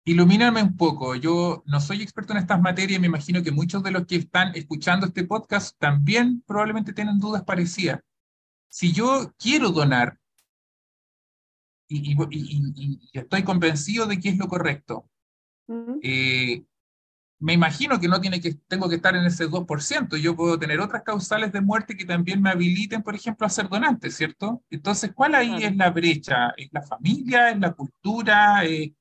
Ilumíname 0.05 0.63
un 0.63 0.77
poco. 0.77 1.15
Yo 1.15 1.63
no 1.67 1.81
soy 1.81 2.03
experto 2.03 2.33
en 2.33 2.39
estas 2.39 2.61
materias, 2.61 3.01
me 3.01 3.07
imagino 3.07 3.43
que 3.43 3.53
muchos 3.53 3.83
de 3.83 3.91
los 3.91 4.07
que 4.07 4.17
están 4.17 4.55
escuchando 4.55 5.07
este 5.07 5.25
podcast 5.25 5.79
también 5.79 6.43
probablemente 6.47 6.93
tienen 6.93 7.19
dudas 7.19 7.45
parecidas. 7.45 8.01
Si 8.69 8.93
yo 8.93 9.33
quiero 9.39 9.71
donar 9.71 10.19
y, 11.87 12.17
estoy 13.13 13.43
convencido 13.43 14.07
de 14.07 14.19
que 14.21 14.31
es 14.31 14.39
lo 14.39 14.49
correcto, 14.49 15.10
eh, 16.03 16.65
me 17.39 17.55
imagino 17.55 17.99
que 17.99 18.09
no 18.09 18.21
tiene 18.21 18.41
que, 18.41 18.55
tengo 18.69 18.89
que 18.89 18.97
estar 18.97 19.17
en 19.17 19.25
ese 19.25 19.49
2%. 19.49 20.17
Yo 20.19 20.37
puedo 20.37 20.59
tener 20.59 20.79
otras 20.81 21.03
causales 21.03 21.53
de 21.53 21.61
muerte 21.61 21.97
que 21.97 22.05
también 22.05 22.43
me 22.43 22.51
habiliten, 22.51 23.03
por 23.03 23.15
ejemplo, 23.15 23.47
a 23.47 23.51
ser 23.51 23.69
donante, 23.69 24.11
¿cierto? 24.11 24.63
Entonces, 24.71 25.13
¿cuál 25.15 25.35
ahí 25.35 25.65
es 25.65 25.75
la 25.77 25.91
brecha? 25.91 26.51
¿Es 26.57 26.69
la 26.73 26.83
familia? 26.83 27.51
¿Es 27.51 27.59
la 27.59 27.73
cultura? 27.73 28.65
¿Es, 28.65 28.93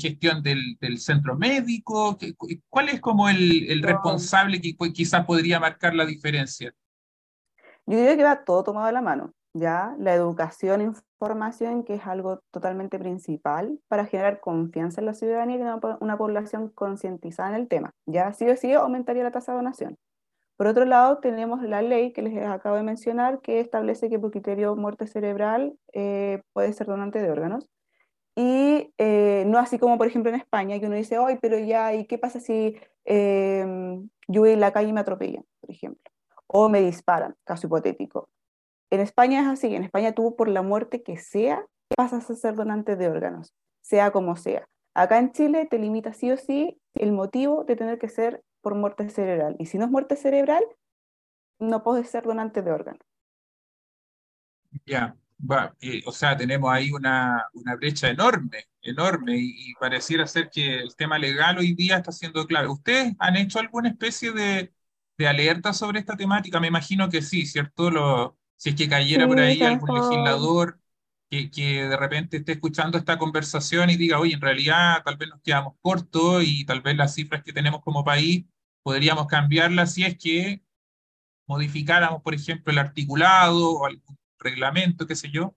gestión 0.00 0.42
del, 0.42 0.76
del, 0.80 0.98
centro 0.98 1.36
médico? 1.36 2.18
¿Cuál 2.68 2.88
es 2.88 3.00
como 3.00 3.28
el, 3.28 3.70
el 3.70 3.82
responsable 3.82 4.60
que 4.60 4.74
quizás 4.92 5.24
podría 5.24 5.60
marcar 5.60 5.94
la 5.94 6.06
diferencia? 6.06 6.74
Yo 7.86 7.96
diría 7.96 8.16
que 8.16 8.22
va 8.22 8.44
todo 8.44 8.64
tomado 8.64 8.86
de 8.86 8.92
la 8.92 9.02
mano, 9.02 9.34
¿ya? 9.54 9.94
La 9.98 10.14
educación, 10.14 10.80
información, 10.82 11.84
que 11.84 11.94
es 11.94 12.06
algo 12.06 12.40
totalmente 12.50 12.98
principal 12.98 13.78
para 13.88 14.06
generar 14.06 14.40
confianza 14.40 15.00
en 15.00 15.06
la 15.06 15.14
ciudadanía 15.14 15.56
y 15.56 15.60
una, 15.60 15.80
una 16.00 16.18
población 16.18 16.68
concientizada 16.68 17.50
en 17.50 17.54
el 17.56 17.68
tema, 17.68 17.94
¿ya? 18.06 18.32
Sí 18.32 18.48
o 18.48 18.56
sí 18.56 18.72
aumentaría 18.72 19.22
la 19.22 19.30
tasa 19.30 19.52
de 19.52 19.58
donación. 19.58 19.98
Por 20.56 20.66
otro 20.66 20.84
lado, 20.84 21.18
tenemos 21.18 21.62
la 21.62 21.82
ley 21.82 22.12
que 22.12 22.22
les 22.22 22.36
acabo 22.46 22.76
de 22.76 22.82
mencionar, 22.82 23.40
que 23.40 23.60
establece 23.60 24.08
que 24.08 24.18
por 24.18 24.30
criterio 24.30 24.76
muerte 24.76 25.06
cerebral 25.06 25.76
eh, 25.92 26.42
puede 26.52 26.72
ser 26.72 26.86
donante 26.86 27.20
de 27.20 27.30
órganos. 27.30 27.68
Y 28.36 28.94
eh, 28.98 29.44
no 29.46 29.58
así 29.58 29.78
como, 29.78 29.98
por 29.98 30.06
ejemplo, 30.06 30.30
en 30.30 30.38
España, 30.38 30.78
que 30.78 30.86
uno 30.86 30.96
dice, 30.96 31.16
ay, 31.16 31.38
pero 31.42 31.58
ya, 31.58 31.94
¿y 31.94 32.06
qué 32.06 32.18
pasa 32.18 32.40
si 32.40 32.76
em, 33.04 34.08
yo 34.28 34.42
voy 34.42 34.50
en 34.52 34.60
la 34.60 34.72
calle 34.72 34.88
y 34.88 34.92
me 34.92 35.00
atropellan, 35.00 35.44
por 35.60 35.70
ejemplo? 35.70 36.10
O 36.46 36.68
me 36.68 36.80
disparan, 36.80 37.34
caso 37.44 37.66
hipotético. 37.66 38.28
En 38.92 39.00
España 39.00 39.40
es 39.40 39.46
así, 39.46 39.74
en 39.74 39.84
España 39.84 40.12
tú 40.12 40.36
por 40.36 40.48
la 40.48 40.60
muerte 40.60 41.02
que 41.02 41.16
sea, 41.16 41.64
pasas 41.96 42.28
a 42.28 42.34
ser 42.34 42.54
donante 42.54 42.94
de 42.94 43.08
órganos, 43.08 43.54
sea 43.80 44.10
como 44.10 44.36
sea. 44.36 44.68
Acá 44.94 45.18
en 45.18 45.32
Chile 45.32 45.66
te 45.70 45.78
limita 45.78 46.12
sí 46.12 46.30
o 46.30 46.36
sí 46.36 46.78
el 46.92 47.10
motivo 47.12 47.64
de 47.64 47.74
tener 47.74 47.98
que 47.98 48.10
ser 48.10 48.42
por 48.60 48.74
muerte 48.74 49.08
cerebral. 49.08 49.56
Y 49.58 49.64
si 49.64 49.78
no 49.78 49.86
es 49.86 49.90
muerte 49.90 50.14
cerebral, 50.14 50.62
no 51.58 51.82
puedes 51.82 52.10
ser 52.10 52.24
donante 52.24 52.60
de 52.60 52.70
órganos. 52.70 53.00
Ya, 54.84 55.16
eh, 55.80 56.02
o 56.04 56.12
sea, 56.12 56.36
tenemos 56.36 56.70
ahí 56.70 56.90
una, 56.92 57.46
una 57.54 57.76
brecha 57.76 58.10
enorme, 58.10 58.66
enorme, 58.82 59.38
y, 59.38 59.72
pareciera 59.80 60.26
ser 60.26 60.50
que 60.50 60.80
el 60.80 60.94
tema 60.96 61.18
legal 61.18 61.56
hoy 61.56 61.72
día 61.72 61.96
está 61.96 62.12
siendo 62.12 62.46
clave. 62.46 62.68
¿Ustedes 62.68 63.14
han 63.18 63.36
hecho 63.36 63.58
alguna 63.58 63.88
especie 63.88 64.32
de, 64.32 64.70
de 65.16 65.26
alerta 65.26 65.72
sobre 65.72 65.98
esta 65.98 66.14
temática? 66.14 66.60
Me 66.60 66.68
imagino 66.68 67.08
que 67.08 67.22
sí, 67.22 67.46
¿cierto? 67.46 68.36
Si 68.62 68.70
es 68.70 68.76
que 68.76 68.88
cayera 68.88 69.26
por 69.26 69.40
ahí 69.40 69.60
algún 69.60 69.92
legislador 69.92 70.78
que, 71.28 71.50
que, 71.50 71.88
de 71.88 71.96
repente 71.96 72.36
esté 72.36 72.52
escuchando 72.52 72.96
esta 72.96 73.18
conversación 73.18 73.90
y 73.90 73.96
diga, 73.96 74.20
oye, 74.20 74.34
en 74.34 74.40
realidad 74.40 75.02
tal 75.04 75.16
vez 75.16 75.30
nos 75.30 75.40
quedamos 75.40 75.74
cortos 75.80 76.44
y 76.46 76.64
tal 76.64 76.80
vez 76.80 76.96
las 76.96 77.12
cifras 77.12 77.42
que 77.42 77.52
tenemos 77.52 77.82
como 77.82 78.04
país 78.04 78.44
podríamos 78.84 79.26
cambiarlas 79.26 79.94
si 79.94 80.04
es 80.04 80.16
que 80.16 80.62
modificáramos, 81.48 82.22
por 82.22 82.34
ejemplo, 82.34 82.72
el 82.72 82.78
articulado 82.78 83.80
o 83.80 83.84
algún 83.84 84.16
reglamento, 84.38 85.08
qué 85.08 85.16
sé 85.16 85.28
yo? 85.28 85.56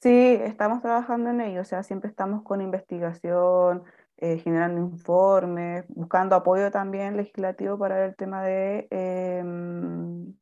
Sí, 0.00 0.10
estamos 0.10 0.82
trabajando 0.82 1.30
en 1.30 1.40
ello, 1.40 1.60
o 1.60 1.64
sea, 1.64 1.84
siempre 1.84 2.10
estamos 2.10 2.42
con 2.42 2.60
investigación, 2.60 3.84
eh, 4.16 4.38
generando 4.38 4.80
informes, 4.80 5.84
buscando 5.86 6.34
apoyo 6.34 6.72
también 6.72 7.16
legislativo 7.16 7.78
para 7.78 8.06
el 8.06 8.16
tema 8.16 8.42
de, 8.42 8.88
em, 8.90 10.34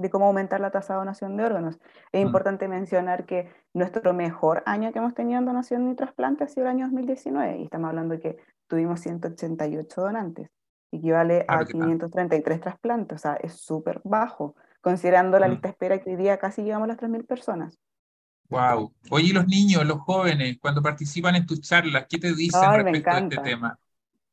de 0.00 0.10
cómo 0.10 0.26
aumentar 0.26 0.60
la 0.60 0.70
tasa 0.70 0.94
de 0.94 1.00
donación 1.00 1.36
de 1.36 1.44
órganos. 1.44 1.78
Es 2.12 2.22
mm. 2.22 2.26
importante 2.26 2.68
mencionar 2.68 3.26
que 3.26 3.52
nuestro 3.74 4.14
mejor 4.14 4.62
año 4.66 4.92
que 4.92 4.98
hemos 4.98 5.14
tenido 5.14 5.38
en 5.38 5.46
donación 5.46 5.88
de 5.88 5.94
trasplante 5.94 6.44
ha 6.44 6.48
sido 6.48 6.62
el 6.62 6.70
año 6.70 6.86
2019, 6.86 7.58
y 7.58 7.64
estamos 7.64 7.88
hablando 7.88 8.14
de 8.14 8.20
que 8.20 8.36
tuvimos 8.66 9.00
188 9.00 10.00
donantes, 10.00 10.50
equivale 10.90 11.44
a 11.46 11.64
533 11.64 12.60
trasplantes, 12.60 13.16
o 13.16 13.18
sea, 13.20 13.34
es 13.34 13.54
súper 13.60 14.00
bajo 14.04 14.54
considerando 14.80 15.38
la 15.38 15.46
mm. 15.46 15.50
lista 15.50 15.68
de 15.68 15.72
espera 15.72 15.98
que 15.98 16.10
hoy 16.10 16.16
día 16.16 16.38
casi 16.38 16.62
llegamos 16.62 16.86
a 16.86 16.92
las 16.92 16.98
3.000 16.98 17.26
personas. 17.26 17.78
Wow. 18.48 18.92
Oye, 19.10 19.32
los 19.32 19.46
niños, 19.46 19.84
los 19.84 20.00
jóvenes, 20.00 20.58
cuando 20.60 20.82
participan 20.82 21.36
en 21.36 21.46
tus 21.46 21.60
charlas, 21.60 22.06
¿qué 22.08 22.18
te 22.18 22.34
dicen 22.34 22.60
respecto 22.72 23.10
a 23.10 23.18
este 23.18 23.36
tema? 23.38 23.78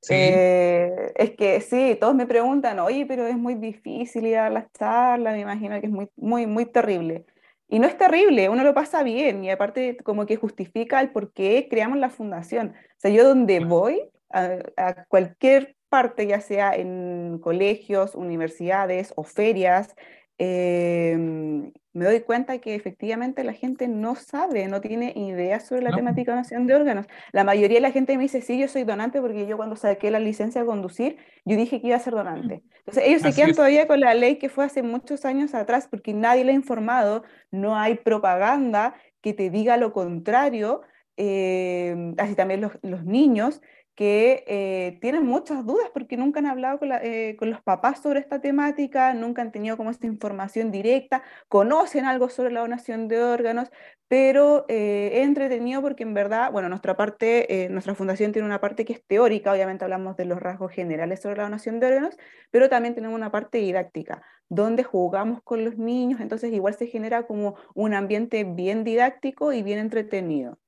¿Sí? 0.01 0.13
Eh, 0.15 1.11
es 1.15 1.31
que 1.31 1.59
sí, 1.61 1.97
todos 1.99 2.15
me 2.15 2.27
preguntan, 2.27 2.79
oye, 2.79 3.05
pero 3.05 3.25
es 3.27 3.37
muy 3.37 3.55
difícil 3.55 4.25
ir 4.27 4.37
a 4.37 4.49
las 4.49 4.71
charlas, 4.73 5.33
me 5.33 5.41
imagino 5.41 5.79
que 5.79 5.87
es 5.87 5.91
muy, 5.91 6.09
muy, 6.15 6.45
muy 6.45 6.65
terrible. 6.65 7.25
Y 7.67 7.79
no 7.79 7.87
es 7.87 7.97
terrible, 7.97 8.47
uno 8.49 8.63
lo 8.63 8.73
pasa 8.73 9.03
bien 9.03 9.43
y 9.43 9.49
aparte 9.49 9.97
como 9.97 10.25
que 10.25 10.37
justifica 10.37 11.01
el 11.01 11.11
por 11.11 11.33
qué 11.33 11.67
creamos 11.69 11.97
la 11.97 12.09
fundación. 12.09 12.69
O 12.69 12.99
sea, 12.99 13.11
yo 13.11 13.27
donde 13.27 13.59
voy, 13.59 14.09
a 14.29 15.05
cualquier 15.07 15.75
parte, 15.89 16.27
ya 16.27 16.41
sea 16.41 16.73
en 16.75 17.39
colegios, 17.41 18.15
universidades 18.15 19.13
o 19.15 19.23
ferias, 19.23 19.95
Em, 20.39 21.71
me 21.93 22.05
doy 22.05 22.21
cuenta 22.21 22.59
que 22.59 22.75
efectivamente 22.75 23.43
la 23.43 23.53
gente 23.53 23.87
no 23.87 24.15
sabe, 24.15 24.67
no 24.67 24.81
tiene 24.81 25.13
idea 25.15 25.59
sobre 25.59 25.81
la 25.81 25.91
temática 25.91 26.31
de 26.31 26.35
donación 26.35 26.67
de 26.67 26.75
órganos. 26.75 27.07
La 27.31 27.43
mayoría 27.43 27.77
de 27.77 27.81
la 27.81 27.91
gente 27.91 28.15
me 28.17 28.23
dice, 28.23 28.41
sí, 28.41 28.59
yo 28.59 28.67
soy 28.67 28.83
donante 28.83 29.19
porque 29.19 29.47
yo 29.47 29.57
cuando 29.57 29.75
saqué 29.75 30.11
la 30.11 30.19
licencia 30.19 30.61
de 30.61 30.67
conducir, 30.67 31.17
yo 31.43 31.57
dije 31.57 31.81
que 31.81 31.87
iba 31.87 31.95
a 31.95 31.99
ser 31.99 32.13
donante. 32.13 32.61
Entonces 32.79 33.03
ellos 33.07 33.23
se 33.23 33.33
quedan 33.33 33.55
todavía 33.55 33.87
con 33.87 33.99
la 33.99 34.13
ley 34.13 34.37
que 34.37 34.49
fue 34.49 34.65
hace 34.65 34.83
muchos 34.83 35.25
años 35.25 35.55
atrás 35.55 35.87
porque 35.89 36.13
nadie 36.13 36.45
le 36.45 36.51
ha 36.51 36.55
informado, 36.55 37.23
no 37.49 37.75
hay 37.75 37.95
propaganda 37.95 38.93
que 39.21 39.33
te 39.33 39.49
diga 39.49 39.77
lo 39.77 39.91
contrario. 39.91 40.81
Em, 41.19 42.13
así 42.19 42.35
también 42.35 42.61
los, 42.61 42.73
los 42.83 43.03
niños 43.03 43.59
que 43.97 44.43
eh, 44.45 44.99
tienen 45.01 45.25
muchas 45.25 45.65
dudas 45.65 45.89
porque 45.91 46.17
nunca 46.17 46.39
han 46.39 46.45
hablado 46.45 46.79
eh, 47.01 47.35
con, 47.35 47.49
los 47.49 47.63
papás 47.63 47.99
sobre 47.99 48.19
esta 48.19 48.39
temática, 48.39 49.15
nunca 49.15 49.41
han 49.41 49.51
tenido 49.51 49.75
como 49.75 49.89
esta 49.89 50.05
información 50.05 50.69
directa, 50.69 51.23
conocen 51.47 52.05
algo 52.05 52.29
sobre 52.29 52.51
la 52.51 52.59
donación 52.59 53.07
de 53.07 53.23
órganos, 53.23 53.71
pero 54.07 54.65
eh, 54.69 55.23
entretenido 55.23 55.81
porque 55.81 56.03
en 56.03 56.13
verdad, 56.13 56.51
bueno, 56.51 56.69
nuestra 56.69 56.95
parte, 56.95 57.67
nuestra 57.71 57.95
fundación 57.95 58.33
tiene 58.33 58.45
una 58.45 58.61
parte 58.61 58.85
que 58.85 58.93
es 58.93 59.03
teórica, 59.03 59.51
obviamente 59.51 59.83
hablamos 59.83 60.15
de 60.15 60.25
los 60.25 60.39
rasgos 60.39 60.71
generales 60.71 61.19
sobre 61.19 61.37
la 61.37 61.43
donación 61.43 61.79
de 61.79 61.87
órganos, 61.87 62.17
pero 62.51 62.69
también 62.69 62.93
tenemos 62.93 63.15
una 63.15 63.31
parte 63.31 63.57
didáctica, 63.57 64.21
donde 64.47 64.83
jugamos 64.83 65.41
con 65.41 65.65
los 65.65 65.75
niños, 65.79 66.21
entonces 66.21 66.53
igual 66.53 66.75
se 66.75 66.85
genera 66.85 67.25
como 67.25 67.55
un 67.73 67.95
ambiente 67.95 68.43
bien 68.43 68.83
didáctico 68.83 69.53
y 69.53 69.63
bien 69.63 69.79
entretenido. 69.79 70.59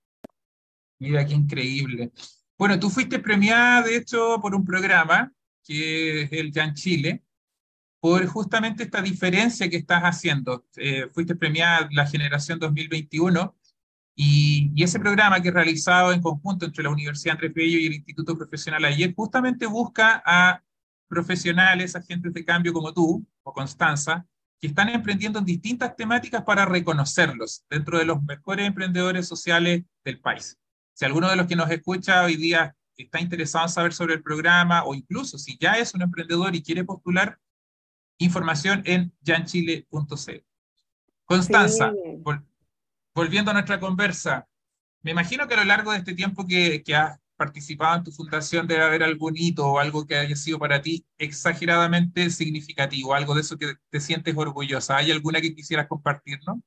Mira, 0.97 1.23
qué 1.27 1.35
increíble. 1.35 2.11
Bueno, 2.59 2.77
tú 2.77 2.89
fuiste 2.89 3.19
premiada, 3.19 3.83
de 3.83 3.95
hecho, 3.95 4.37
por 4.41 4.53
un 4.53 4.65
programa 4.65 5.31
que 5.63 6.23
es 6.23 6.31
el 6.33 6.51
Jan 6.53 6.73
Chile, 6.73 7.23
por 8.01 8.25
justamente 8.27 8.83
esta 8.83 9.01
diferencia 9.01 9.69
que 9.69 9.77
estás 9.77 10.03
haciendo. 10.03 10.65
Eh, 10.75 11.07
fuiste 11.13 11.35
premiada 11.37 11.87
la 11.93 12.05
generación 12.05 12.59
2021 12.59 13.55
y, 14.13 14.73
ese 14.83 14.99
programa 14.99 15.41
que 15.41 15.47
es 15.47 15.53
realizado 15.53 16.11
en 16.11 16.21
conjunto 16.21 16.65
entre 16.65 16.83
la 16.83 16.89
Universidad 16.89 17.35
Andrés 17.35 17.53
Bello 17.53 17.79
y 17.79 17.87
el 17.87 17.93
Instituto 17.93 18.37
Profesional 18.37 18.83
ayer 18.83 19.13
justamente 19.15 19.65
busca 19.65 20.21
a 20.25 20.61
profesionales, 21.07 21.95
agentes 21.95 22.33
de 22.33 22.43
cambio 22.43 22.73
como 22.73 22.93
tú 22.93 23.25
o 23.43 23.53
Constanza, 23.53 24.27
que 24.59 24.67
están 24.67 24.89
emprendiendo 24.89 25.39
en 25.39 25.45
distintas 25.45 25.95
temáticas 25.95 26.43
para 26.43 26.65
reconocerlos 26.65 27.63
dentro 27.69 27.97
de 27.97 28.05
los 28.05 28.21
mejores 28.23 28.67
emprendedores 28.67 29.27
sociales 29.29 29.85
del 30.03 30.19
país. 30.19 30.58
Si 30.99 31.05
alguno 31.05 31.29
de 31.29 31.37
los 31.37 31.47
que 31.47 31.55
nos 31.55 31.71
escucha 31.71 32.25
hoy 32.25 32.35
día 32.35 32.75
está 32.97 33.21
interesado 33.21 33.63
en 33.63 33.71
saber 33.71 33.93
sobre 33.93 34.15
el 34.15 34.21
programa 34.21 34.83
o 34.83 34.93
incluso 34.93 35.37
si 35.37 35.57
ya 35.57 35.77
es 35.77 35.93
un 35.93 36.01
emprendedor 36.01 36.53
y 36.57 36.61
quiere 36.61 36.83
postular, 36.83 37.39
información 38.17 38.81
en 38.83 39.13
janchile.cl. 39.25 40.43
Constanza, 41.23 41.93
volviendo 43.15 43.51
a 43.51 43.53
nuestra 43.53 43.79
conversa, 43.79 44.49
me 45.01 45.11
imagino 45.11 45.47
que 45.47 45.53
a 45.53 45.59
lo 45.59 45.63
largo 45.63 45.93
de 45.93 45.99
este 45.99 46.15
tiempo 46.15 46.45
que, 46.45 46.83
que 46.83 46.95
has 46.97 47.17
participado 47.37 47.95
en 47.95 48.03
tu 48.03 48.11
fundación 48.11 48.67
debe 48.67 48.83
haber 48.83 49.01
algún 49.01 49.37
hito 49.37 49.65
o 49.67 49.79
algo 49.79 50.05
que 50.05 50.17
haya 50.17 50.35
sido 50.35 50.59
para 50.59 50.81
ti 50.81 51.05
exageradamente 51.17 52.29
significativo, 52.29 53.13
algo 53.13 53.35
de 53.35 53.39
eso 53.39 53.57
que 53.57 53.75
te 53.89 54.01
sientes 54.01 54.35
orgullosa. 54.35 54.97
¿Hay 54.97 55.11
alguna 55.11 55.39
que 55.39 55.55
quisieras 55.55 55.87
compartirnos? 55.87 56.57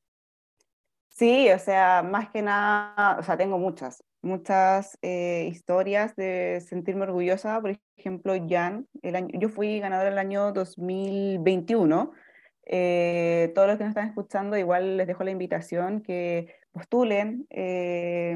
Sí, 1.14 1.50
o 1.50 1.58
sea, 1.58 2.02
más 2.02 2.30
que 2.30 2.42
nada, 2.42 3.18
o 3.18 3.22
sea, 3.22 3.36
tengo 3.36 3.58
muchas, 3.58 4.02
muchas 4.22 4.98
eh, 5.02 5.46
historias 5.50 6.16
de 6.16 6.62
sentirme 6.66 7.02
orgullosa. 7.02 7.60
Por 7.60 7.78
ejemplo, 7.96 8.34
Jan, 8.48 8.88
el 9.02 9.16
año, 9.16 9.28
yo 9.34 9.48
fui 9.50 9.78
ganadora 9.78 10.08
el 10.08 10.18
año 10.18 10.52
2021. 10.52 12.12
Eh, 12.64 13.52
todos 13.54 13.68
los 13.68 13.76
que 13.76 13.84
nos 13.84 13.90
están 13.90 14.08
escuchando, 14.08 14.56
igual 14.56 14.96
les 14.96 15.06
dejo 15.06 15.22
la 15.22 15.32
invitación 15.32 16.00
que 16.00 16.54
postulen 16.72 17.46
eh, 17.50 18.34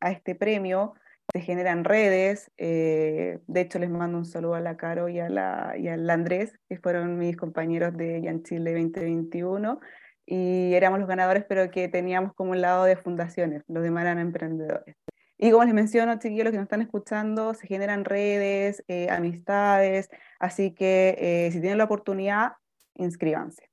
a 0.00 0.10
este 0.10 0.34
premio. 0.34 0.94
Se 1.30 1.42
generan 1.42 1.84
redes. 1.84 2.50
de 2.56 3.40
hecho, 3.54 3.78
les 3.78 3.90
mando 3.90 4.16
un 4.16 4.24
saludo 4.24 4.54
a 4.54 4.60
la 4.60 4.78
Caro 4.78 5.10
y 5.10 5.20
a 5.20 5.28
la, 5.28 5.74
y 5.78 5.88
al 5.88 6.08
Andrés, 6.08 6.58
que 6.70 6.78
fueron 6.78 7.18
mis 7.18 7.36
compañeros 7.36 7.94
de 7.98 8.22
Jan 8.24 8.42
Chile 8.44 8.72
2021 8.72 9.78
y 10.30 10.74
éramos 10.74 10.98
los 10.98 11.08
ganadores, 11.08 11.44
pero 11.48 11.70
que 11.70 11.88
teníamos 11.88 12.34
como 12.34 12.50
un 12.50 12.60
lado 12.60 12.84
de 12.84 12.96
fundaciones, 12.96 13.62
los 13.66 13.82
demás 13.82 14.02
eran 14.02 14.18
emprendedores. 14.18 14.96
Y 15.38 15.50
como 15.50 15.64
les 15.64 15.72
menciono, 15.72 16.18
chiquillos, 16.18 16.44
los 16.44 16.52
que 16.52 16.58
nos 16.58 16.64
están 16.64 16.82
escuchando, 16.82 17.54
se 17.54 17.66
generan 17.66 18.04
redes, 18.04 18.84
eh, 18.88 19.08
amistades, 19.10 20.10
así 20.38 20.74
que 20.74 21.16
eh, 21.18 21.50
si 21.52 21.60
tienen 21.60 21.78
la 21.78 21.84
oportunidad, 21.84 22.52
inscríbanse. 22.94 23.70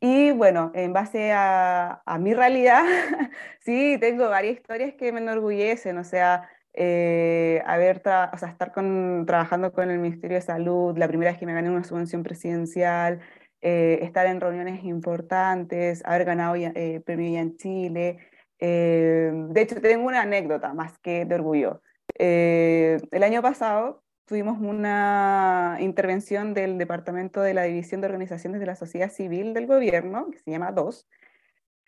Y 0.00 0.32
bueno, 0.32 0.70
en 0.74 0.92
base 0.92 1.32
a, 1.32 2.02
a 2.04 2.18
mi 2.18 2.34
realidad, 2.34 2.84
sí, 3.60 3.96
tengo 4.00 4.28
varias 4.28 4.56
historias 4.56 4.94
que 4.94 5.12
me 5.12 5.20
enorgullecen, 5.20 5.98
o 5.98 6.04
sea, 6.04 6.48
eh, 6.74 7.62
haber 7.66 7.98
o 7.98 8.38
sea, 8.38 8.48
estar 8.50 8.72
con, 8.72 9.24
trabajando 9.26 9.72
con 9.72 9.90
el 9.90 9.98
Ministerio 9.98 10.36
de 10.36 10.42
Salud, 10.42 10.96
la 10.96 11.08
primera 11.08 11.32
vez 11.32 11.40
que 11.40 11.46
me 11.46 11.54
gané 11.54 11.70
una 11.70 11.82
subvención 11.82 12.22
presidencial, 12.22 13.20
eh, 13.60 13.98
estar 14.02 14.26
en 14.26 14.40
reuniones 14.40 14.84
importantes, 14.84 16.02
haber 16.04 16.24
ganado 16.24 16.54
eh, 16.56 17.02
premio 17.04 17.32
ya 17.32 17.40
en 17.40 17.56
Chile. 17.56 18.18
Eh, 18.60 19.32
de 19.34 19.60
hecho, 19.60 19.80
tengo 19.80 20.06
una 20.06 20.22
anécdota 20.22 20.74
más 20.74 20.98
que 20.98 21.24
de 21.24 21.34
orgullo. 21.34 21.82
el 22.18 23.22
año 23.22 23.42
pasado 23.42 24.02
tuvimos 24.26 24.58
una 24.60 25.76
intervención 25.80 26.54
del 26.54 26.78
Departamento 26.78 27.40
de 27.40 27.54
la 27.54 27.62
División 27.64 28.00
de 28.00 28.06
Organizaciones 28.06 28.60
de 28.60 28.66
la 28.66 28.76
Sociedad 28.76 29.10
Civil 29.10 29.54
del 29.54 29.66
Gobierno, 29.66 30.30
que 30.30 30.38
se 30.38 30.50
llama 30.50 30.72
DOS, 30.72 31.08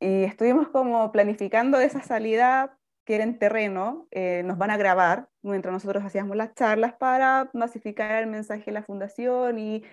y 0.00 0.24
estuvimos 0.24 0.68
como 0.68 1.12
planificando 1.12 1.78
esa 1.80 2.02
salida 2.02 2.78
que 3.04 3.16
era 3.16 3.24
en 3.24 3.38
terreno, 3.38 4.08
nos 4.44 4.58
van 4.58 4.70
a 4.70 4.76
grabar 4.76 5.28
mientras 5.42 5.72
nosotros 5.72 6.04
hacíamos 6.04 6.36
las 6.36 6.54
charlas 6.54 6.94
para 6.94 7.50
masificar 7.54 8.22
el 8.22 8.28
mensaje 8.28 8.66
de 8.66 8.72
la 8.72 8.82
fundación 8.82 9.58
y 9.58 9.84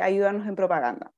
ayudarnos 0.00 0.46
en 0.46 0.56
propaganda. 0.56 1.12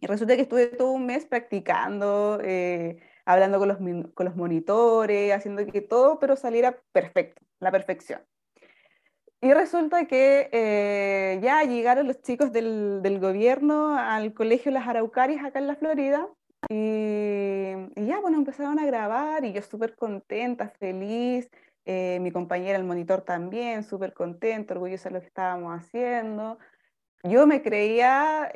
Y 0.00 0.06
resulta 0.06 0.36
que 0.36 0.42
estuve 0.42 0.66
todo 0.66 0.92
un 0.92 1.06
mes 1.06 1.24
practicando, 1.24 2.38
eh, 2.42 2.98
hablando 3.24 3.58
con 3.58 3.68
los, 3.68 3.78
con 4.14 4.26
los 4.26 4.36
monitores, 4.36 5.32
haciendo 5.32 5.64
que 5.66 5.80
todo, 5.80 6.18
pero 6.18 6.36
saliera 6.36 6.78
perfecto, 6.92 7.42
la 7.60 7.70
perfección. 7.70 8.20
Y 9.40 9.52
resulta 9.52 10.06
que 10.06 10.48
eh, 10.52 11.38
ya 11.42 11.62
llegaron 11.64 12.06
los 12.06 12.22
chicos 12.22 12.50
del, 12.50 13.02
del, 13.02 13.20
gobierno 13.20 13.98
al 13.98 14.32
colegio 14.32 14.72
Las 14.72 14.88
Araucarias 14.88 15.44
acá 15.44 15.58
en 15.58 15.66
la 15.66 15.76
Florida 15.76 16.28
y, 16.70 17.72
ya, 17.96 18.20
bueno, 18.20 18.38
empezaron 18.38 18.78
a 18.78 18.86
grabar 18.86 19.44
y 19.44 19.52
yo 19.52 19.60
súper 19.60 19.96
contenta, 19.96 20.70
feliz, 20.78 21.50
eh, 21.84 22.18
mi 22.22 22.30
compañera, 22.30 22.78
el 22.78 22.84
monitor 22.84 23.20
también, 23.20 23.84
súper 23.84 24.14
contento, 24.14 24.72
orgullosa 24.72 25.10
de 25.10 25.16
lo 25.16 25.20
que 25.20 25.26
estábamos 25.26 25.78
haciendo. 25.78 26.58
Yo 27.22 27.46
me 27.46 27.62
creía 27.62 28.50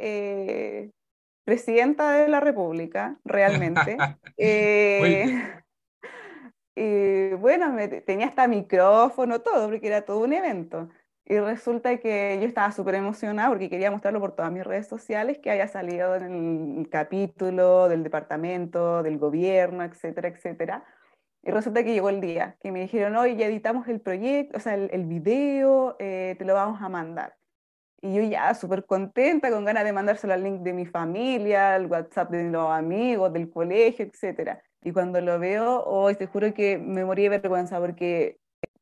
presidenta 1.48 2.12
de 2.12 2.28
la 2.28 2.40
República, 2.40 3.16
realmente. 3.24 3.96
Eh, 4.36 5.42
y 6.76 7.30
bueno, 7.36 7.72
me, 7.72 7.88
tenía 7.88 8.26
hasta 8.26 8.46
micrófono, 8.46 9.40
todo, 9.40 9.68
porque 9.68 9.86
era 9.86 10.02
todo 10.02 10.18
un 10.18 10.34
evento. 10.34 10.90
Y 11.24 11.38
resulta 11.38 11.96
que 11.96 12.38
yo 12.40 12.46
estaba 12.46 12.70
súper 12.70 12.96
emocionada 12.96 13.48
porque 13.48 13.70
quería 13.70 13.90
mostrarlo 13.90 14.20
por 14.20 14.36
todas 14.36 14.52
mis 14.52 14.62
redes 14.62 14.86
sociales, 14.86 15.38
que 15.38 15.50
haya 15.50 15.68
salido 15.68 16.14
en 16.16 16.80
el 16.80 16.88
capítulo 16.90 17.88
del 17.88 18.02
departamento, 18.02 19.02
del 19.02 19.16
gobierno, 19.16 19.82
etcétera, 19.84 20.28
etcétera. 20.28 20.84
Y 21.42 21.50
resulta 21.50 21.82
que 21.82 21.94
llegó 21.94 22.10
el 22.10 22.20
día 22.20 22.58
que 22.60 22.70
me 22.72 22.80
dijeron, 22.82 23.16
oye, 23.16 23.36
ya 23.36 23.46
editamos 23.46 23.88
el 23.88 24.02
proyecto, 24.02 24.58
o 24.58 24.60
sea, 24.60 24.74
el, 24.74 24.90
el 24.92 25.06
video, 25.06 25.96
eh, 25.98 26.36
te 26.38 26.44
lo 26.44 26.52
vamos 26.52 26.82
a 26.82 26.90
mandar. 26.90 27.37
Y 28.00 28.14
yo 28.14 28.22
ya 28.22 28.54
súper 28.54 28.84
contenta, 28.84 29.50
con 29.50 29.64
ganas 29.64 29.84
de 29.84 29.92
mandárselo 29.92 30.34
al 30.34 30.44
link 30.44 30.60
de 30.62 30.72
mi 30.72 30.86
familia, 30.86 31.74
al 31.74 31.86
WhatsApp 31.86 32.30
de 32.30 32.44
los 32.50 32.70
amigos, 32.70 33.32
del 33.32 33.50
colegio, 33.50 34.06
etc. 34.06 34.58
Y 34.82 34.92
cuando 34.92 35.20
lo 35.20 35.38
veo, 35.38 35.82
hoy 35.84 36.14
te 36.14 36.26
juro 36.26 36.54
que 36.54 36.78
me 36.78 37.04
morí 37.04 37.24
de 37.24 37.30
vergüenza 37.30 37.80
porque 37.80 38.38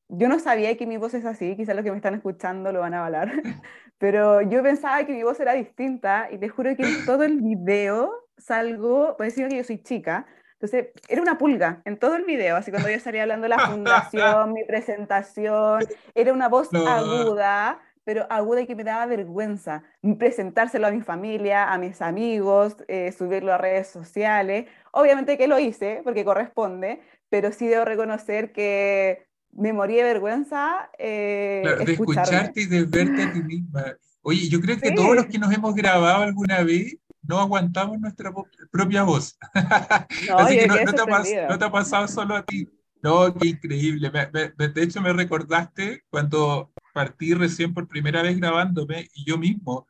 yo 0.09 0.29
no 0.29 0.39
sabía 0.39 0.77
que 0.77 0.87
mi 0.87 0.99
voz 0.99 1.15
es 1.15 1.25
así, 1.25 1.57
quizás 1.57 1.75
los 1.75 1.85
que 1.85 1.91
me 1.91 1.97
están 1.97 2.15
escuchando 2.15 2.73
lo 2.73 2.81
van 2.81 2.95
a 2.95 3.01
avalar, 3.01 3.33
pero 3.99 4.43
yo 4.43 4.63
pensaba 4.63 5.05
que 5.05 5.13
mi 5.13 5.23
voz 5.23 5.41
era 5.41 5.55
distinta 5.55 6.29
y 6.31 6.39
te 6.39 6.49
juro 6.49 6.77
que 6.77 6.85
en 6.85 7.05
todo 7.07 7.25
el 7.25 7.41
video 7.41 8.13
salgo, 8.39 9.17
pues 9.17 9.35
decir 9.35 9.49
que 9.49 9.57
yo 9.57 9.65
soy 9.65 9.83
chica, 9.83 10.27
entonces, 10.59 10.89
era 11.09 11.21
una 11.21 11.37
pulga 11.37 11.83
en 11.85 11.99
todo 11.99 12.17
el 12.17 12.25
video, 12.25 12.57
así 12.57 12.71
cuando 12.71 12.89
yo 12.89 12.97
estaría 12.97 13.23
hablando 13.23 13.45
de 13.45 13.51
la 13.51 13.59
fundación, 13.71 14.53
mi 14.55 14.65
presentación, 14.65 15.85
era 16.15 16.33
una 16.33 16.49
voz 16.49 16.71
aguda, 16.73 17.79
pero 18.07 18.25
aguda 18.31 18.61
y 18.61 18.67
que 18.69 18.77
me 18.77 18.85
daba 18.85 19.05
vergüenza 19.07 19.83
presentárselo 20.17 20.87
a 20.87 20.93
mi 20.93 21.01
familia, 21.01 21.73
a 21.73 21.77
mis 21.77 22.01
amigos, 22.01 22.77
eh, 22.87 23.11
subirlo 23.11 23.53
a 23.53 23.59
redes 23.59 23.89
sociales. 23.89 24.67
Obviamente 24.93 25.37
que 25.37 25.49
lo 25.49 25.59
hice, 25.59 26.03
porque 26.05 26.25
corresponde, 26.25 27.01
pero 27.29 27.51
sí 27.51 27.67
debo 27.67 27.85
reconocer 27.85 28.53
que 28.53 29.27
me 29.51 29.73
morí 29.73 29.97
de 29.97 30.05
vergüenza. 30.05 30.89
Eh, 31.01 31.65
de 31.85 31.93
escucharte 31.93 32.61
y 32.61 32.67
de 32.67 32.85
verte 32.85 33.25
a 33.25 33.33
ti 33.33 33.43
misma. 33.43 33.97
Oye, 34.23 34.49
yo 34.49 34.61
creo 34.61 34.79
que 34.79 34.93
todos 34.93 35.17
los 35.17 35.27
que 35.27 35.39
nos 35.39 35.53
hemos 35.53 35.75
grabado 35.75 36.23
alguna 36.23 36.63
vez 36.63 36.97
no 37.23 37.41
aguantamos 37.41 37.99
nuestra 37.99 38.33
propia 38.71 39.03
voz. 39.03 39.37
No, 40.29 40.39
Así 40.39 40.59
que 40.59 40.69
no, 40.69 40.77
te 40.77 40.85
no, 40.85 41.59
te 41.59 41.65
ha 41.65 41.71
pasado 41.73 42.07
solo 42.07 42.37
a 42.37 42.45
ti. 42.45 42.69
No, 43.03 43.33
qué 43.35 43.49
increíble. 43.49 44.11
de 44.11 44.83
hecho, 44.83 45.01
me 45.01 45.13
recordaste 45.13 46.03
cuando 46.09 46.73
partí 46.93 47.35
recién 47.35 47.75
por 47.75 47.87
primera 47.87 48.23
vez 48.23 48.37
grabándome 48.39 49.11
y 49.15 49.25
yo 49.25 49.39
mismo, 49.39 49.87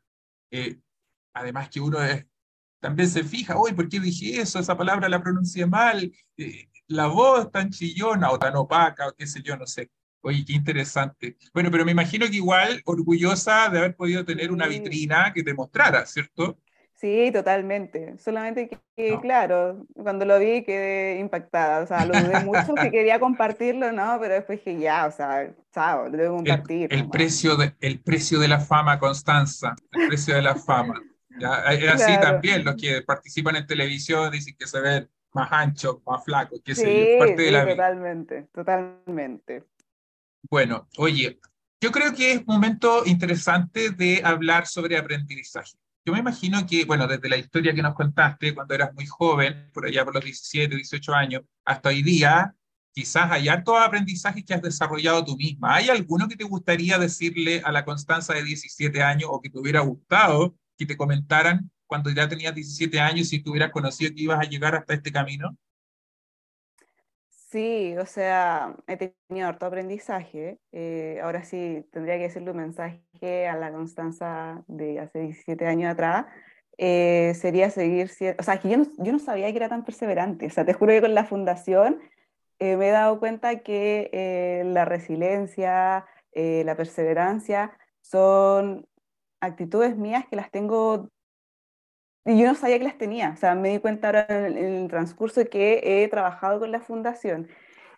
eh, 0.50 0.80
además 1.34 1.68
que 1.70 1.80
uno 1.80 2.02
es, 2.02 2.26
también 2.80 3.08
se 3.08 3.24
fija, 3.24 3.58
uy, 3.60 3.72
¿por 3.74 3.88
qué 3.88 4.00
dije 4.00 4.40
eso? 4.40 4.58
Esa 4.58 4.76
palabra 4.76 5.08
la 5.08 5.22
pronuncié 5.22 5.66
mal, 5.66 6.12
eh, 6.36 6.68
la 6.88 7.06
voz 7.06 7.50
tan 7.52 7.70
chillona 7.70 8.30
o 8.32 8.38
tan 8.38 8.56
opaca 8.56 9.08
o 9.08 9.14
qué 9.14 9.26
sé 9.26 9.42
yo, 9.42 9.56
no 9.56 9.66
sé. 9.66 9.90
Oye, 10.20 10.44
qué 10.44 10.54
interesante. 10.54 11.36
Bueno, 11.54 11.70
pero 11.70 11.84
me 11.84 11.92
imagino 11.92 12.26
que 12.26 12.36
igual 12.36 12.82
orgullosa 12.84 13.68
de 13.70 13.78
haber 13.78 13.96
podido 13.96 14.24
tener 14.24 14.50
una 14.50 14.66
vitrina 14.66 15.32
que 15.32 15.44
te 15.44 15.54
mostrara, 15.54 16.04
¿cierto? 16.06 16.58
Sí, 16.96 17.30
totalmente. 17.30 18.16
Solamente 18.18 18.70
que, 18.96 19.18
claro, 19.20 19.86
cuando 19.94 20.24
lo 20.24 20.38
vi 20.38 20.64
quedé 20.64 21.18
impactada. 21.18 21.82
O 21.82 21.86
sea, 21.86 22.06
lo 22.06 22.18
dudé 22.18 22.42
mucho 22.42 22.74
que 22.74 22.90
quería 22.90 23.20
compartirlo, 23.20 23.92
¿no? 23.92 24.16
Pero 24.18 24.34
después 24.34 24.64
dije, 24.64 24.80
ya, 24.80 25.06
o 25.06 25.12
sea, 25.12 25.54
chao, 25.74 26.08
lo 26.08 26.16
debo 26.16 26.36
compartir. 26.36 26.88
El, 26.90 27.10
precio 27.10 27.56
de, 27.56 27.74
el 27.80 28.00
precio 28.00 28.40
de 28.40 28.48
la 28.48 28.60
fama, 28.60 28.98
Constanza. 28.98 29.76
El 29.92 30.08
precio 30.08 30.34
de 30.34 30.42
la 30.42 30.54
fama. 30.54 31.02
¿ya? 31.38 31.64
Es 31.74 32.02
así 32.02 32.18
también, 32.18 32.64
los 32.64 32.76
que 32.76 33.02
participan 33.02 33.56
en 33.56 33.66
televisión 33.66 34.30
dicen 34.30 34.56
que 34.58 34.66
se 34.66 34.80
ven 34.80 35.10
más 35.34 35.52
anchos, 35.52 35.98
más 36.06 36.24
flacos, 36.24 36.62
sé 36.64 37.12
yo, 37.12 37.18
parte 37.18 37.42
de 37.42 37.50
la 37.50 37.66
totalmente, 37.68 38.48
totalmente. 38.54 39.64
Bueno, 40.48 40.88
oye, 40.96 41.38
yo 41.78 41.92
creo 41.92 42.14
que 42.14 42.32
es 42.32 42.38
un 42.38 42.46
momento 42.46 43.04
interesante 43.04 43.90
de 43.90 44.22
hablar 44.24 44.66
sobre 44.66 44.96
aprendizaje. 44.96 45.76
Yo 46.06 46.12
me 46.12 46.20
imagino 46.20 46.64
que, 46.68 46.84
bueno, 46.84 47.08
desde 47.08 47.28
la 47.28 47.36
historia 47.36 47.74
que 47.74 47.82
nos 47.82 47.94
contaste, 47.94 48.54
cuando 48.54 48.74
eras 48.74 48.94
muy 48.94 49.06
joven, 49.06 49.70
por 49.72 49.86
allá 49.86 50.04
por 50.04 50.14
los 50.14 50.22
17, 50.22 50.76
18 50.76 51.12
años, 51.12 51.42
hasta 51.64 51.88
hoy 51.88 52.04
día, 52.04 52.54
quizás 52.92 53.28
hay 53.32 53.48
hartos 53.48 53.74
aprendizajes 53.76 54.44
que 54.44 54.54
has 54.54 54.62
desarrollado 54.62 55.24
tú 55.24 55.36
misma. 55.36 55.74
¿Hay 55.74 55.88
alguno 55.88 56.28
que 56.28 56.36
te 56.36 56.44
gustaría 56.44 56.96
decirle 56.96 57.60
a 57.64 57.72
la 57.72 57.84
Constanza 57.84 58.34
de 58.34 58.44
17 58.44 59.02
años 59.02 59.28
o 59.32 59.40
que 59.40 59.50
te 59.50 59.58
hubiera 59.58 59.80
gustado 59.80 60.56
que 60.78 60.86
te 60.86 60.96
comentaran 60.96 61.72
cuando 61.86 62.10
ya 62.10 62.28
tenías 62.28 62.54
17 62.54 63.00
años 63.00 63.32
y 63.32 63.40
tú 63.40 63.50
hubieras 63.50 63.72
conocido 63.72 64.14
que 64.14 64.22
ibas 64.22 64.38
a 64.38 64.48
llegar 64.48 64.76
hasta 64.76 64.94
este 64.94 65.10
camino? 65.10 65.58
Sí, 67.48 67.96
o 67.96 68.06
sea, 68.06 68.74
he 68.88 68.96
tenido 68.96 69.46
harto 69.48 69.66
aprendizaje. 69.66 70.58
Eh, 70.72 71.20
ahora 71.22 71.44
sí, 71.44 71.86
tendría 71.92 72.16
que 72.16 72.24
decirle 72.24 72.50
un 72.50 72.56
mensaje 72.56 73.46
a 73.48 73.56
la 73.56 73.70
Constanza 73.72 74.64
de 74.66 74.98
hace 74.98 75.20
17 75.20 75.64
años 75.66 75.92
atrás. 75.92 76.26
Eh, 76.76 77.34
sería 77.36 77.70
seguir, 77.70 78.10
o 78.38 78.42
sea, 78.42 78.58
que 78.58 78.68
yo 78.68 78.78
no, 78.78 78.86
yo 78.98 79.12
no 79.12 79.20
sabía 79.20 79.50
que 79.52 79.58
era 79.58 79.68
tan 79.68 79.84
perseverante. 79.84 80.46
O 80.46 80.50
sea, 80.50 80.64
te 80.64 80.72
juro 80.72 80.92
que 80.92 81.00
con 81.00 81.14
la 81.14 81.24
fundación 81.24 82.00
eh, 82.58 82.76
me 82.76 82.88
he 82.88 82.90
dado 82.92 83.20
cuenta 83.20 83.60
que 83.60 84.62
la 84.66 84.84
resiliencia, 84.84 86.04
la 86.34 86.76
perseverancia 86.76 87.78
son 88.02 88.88
actitudes 89.40 89.96
mías 89.96 90.26
que 90.28 90.36
las 90.36 90.50
tengo 90.50 91.10
y 92.26 92.38
yo 92.38 92.46
no 92.46 92.54
sabía 92.54 92.78
que 92.78 92.84
las 92.84 92.98
tenía, 92.98 93.30
o 93.30 93.36
sea, 93.36 93.54
me 93.54 93.70
di 93.70 93.78
cuenta 93.78 94.08
ahora 94.08 94.26
en 94.28 94.58
el, 94.58 94.88
transcurso 94.88 95.44
que 95.48 95.80
he 95.84 96.08
trabajado 96.08 96.58
con 96.60 96.72
la 96.72 96.80
fundación. 96.80 97.48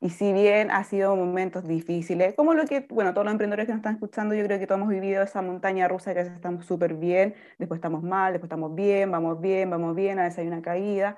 Y 0.01 0.11
si 0.11 0.33
bien 0.33 0.71
ha 0.71 0.85
sido 0.85 1.17
momentos 1.17 1.67
difíciles, 1.67 2.35
como 2.35 2.55
lo 2.55 2.67
que, 2.67 2.87
bueno, 2.89 3.13
todos 3.15 3.25
los 3.25 3.33
emprendedores 3.33 3.67
que 3.67 3.73
nos 3.73 3.81
están 3.81 3.95
escuchando, 3.95 4.35
yo 4.35 4.45
creo 4.45 4.59
que 4.59 4.67
todos 4.67 4.81
hemos 4.81 4.91
vivido 4.91 5.23
esa 5.23 5.43
montaña 5.43 5.89
rusa 5.89 6.13
que 6.15 6.21
a 6.21 6.23
veces 6.23 6.37
estamos 6.37 6.67
súper 6.67 6.95
bien, 6.95 7.35
después 7.59 7.79
estamos 7.79 8.03
mal, 8.03 8.33
después 8.33 8.49
estamos 8.49 8.75
bien, 8.75 9.11
vamos 9.11 9.41
bien, 9.41 9.71
vamos 9.71 9.97
bien, 9.97 10.19
a 10.19 10.25
veces 10.25 10.41
hay 10.41 10.47
una 10.49 10.63
caída. 10.63 11.17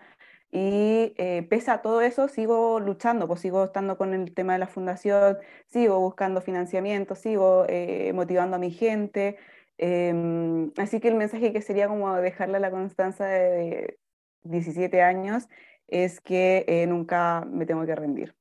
Y 0.53 1.15
eh, 1.17 1.47
pese 1.49 1.71
a 1.71 1.83
todo 1.83 2.01
eso, 2.03 2.29
sigo 2.29 2.81
luchando, 2.81 3.29
pues 3.29 3.41
sigo 3.41 3.65
estando 3.65 3.97
con 3.97 4.15
el 4.15 4.35
tema 4.35 4.55
de 4.55 4.59
la 4.61 4.67
fundación, 4.67 5.39
sigo 5.69 6.01
buscando 6.01 6.41
financiamiento, 6.41 7.15
sigo 7.15 7.67
eh, 7.69 8.13
motivando 8.15 8.57
a 8.57 8.59
mi 8.59 8.71
gente, 8.73 9.37
Em, 9.83 10.73
así 10.77 11.01
que 11.01 11.09
el 11.09 11.15
mensaje 11.15 11.55
que 11.55 11.63
sería 11.63 11.89
como 11.89 12.15
dejarle 12.17 12.59
a 12.59 12.61
la 12.61 12.71
Constanza 12.71 13.25
de 13.25 13.99
17 14.43 15.01
años 15.01 15.49
es 15.89 16.21
que 16.21 16.67
eh, 16.69 16.87
nunca 16.87 17.47
me 17.51 17.65
tengo 17.65 17.87
que 17.87 17.95
rendir. 17.95 18.37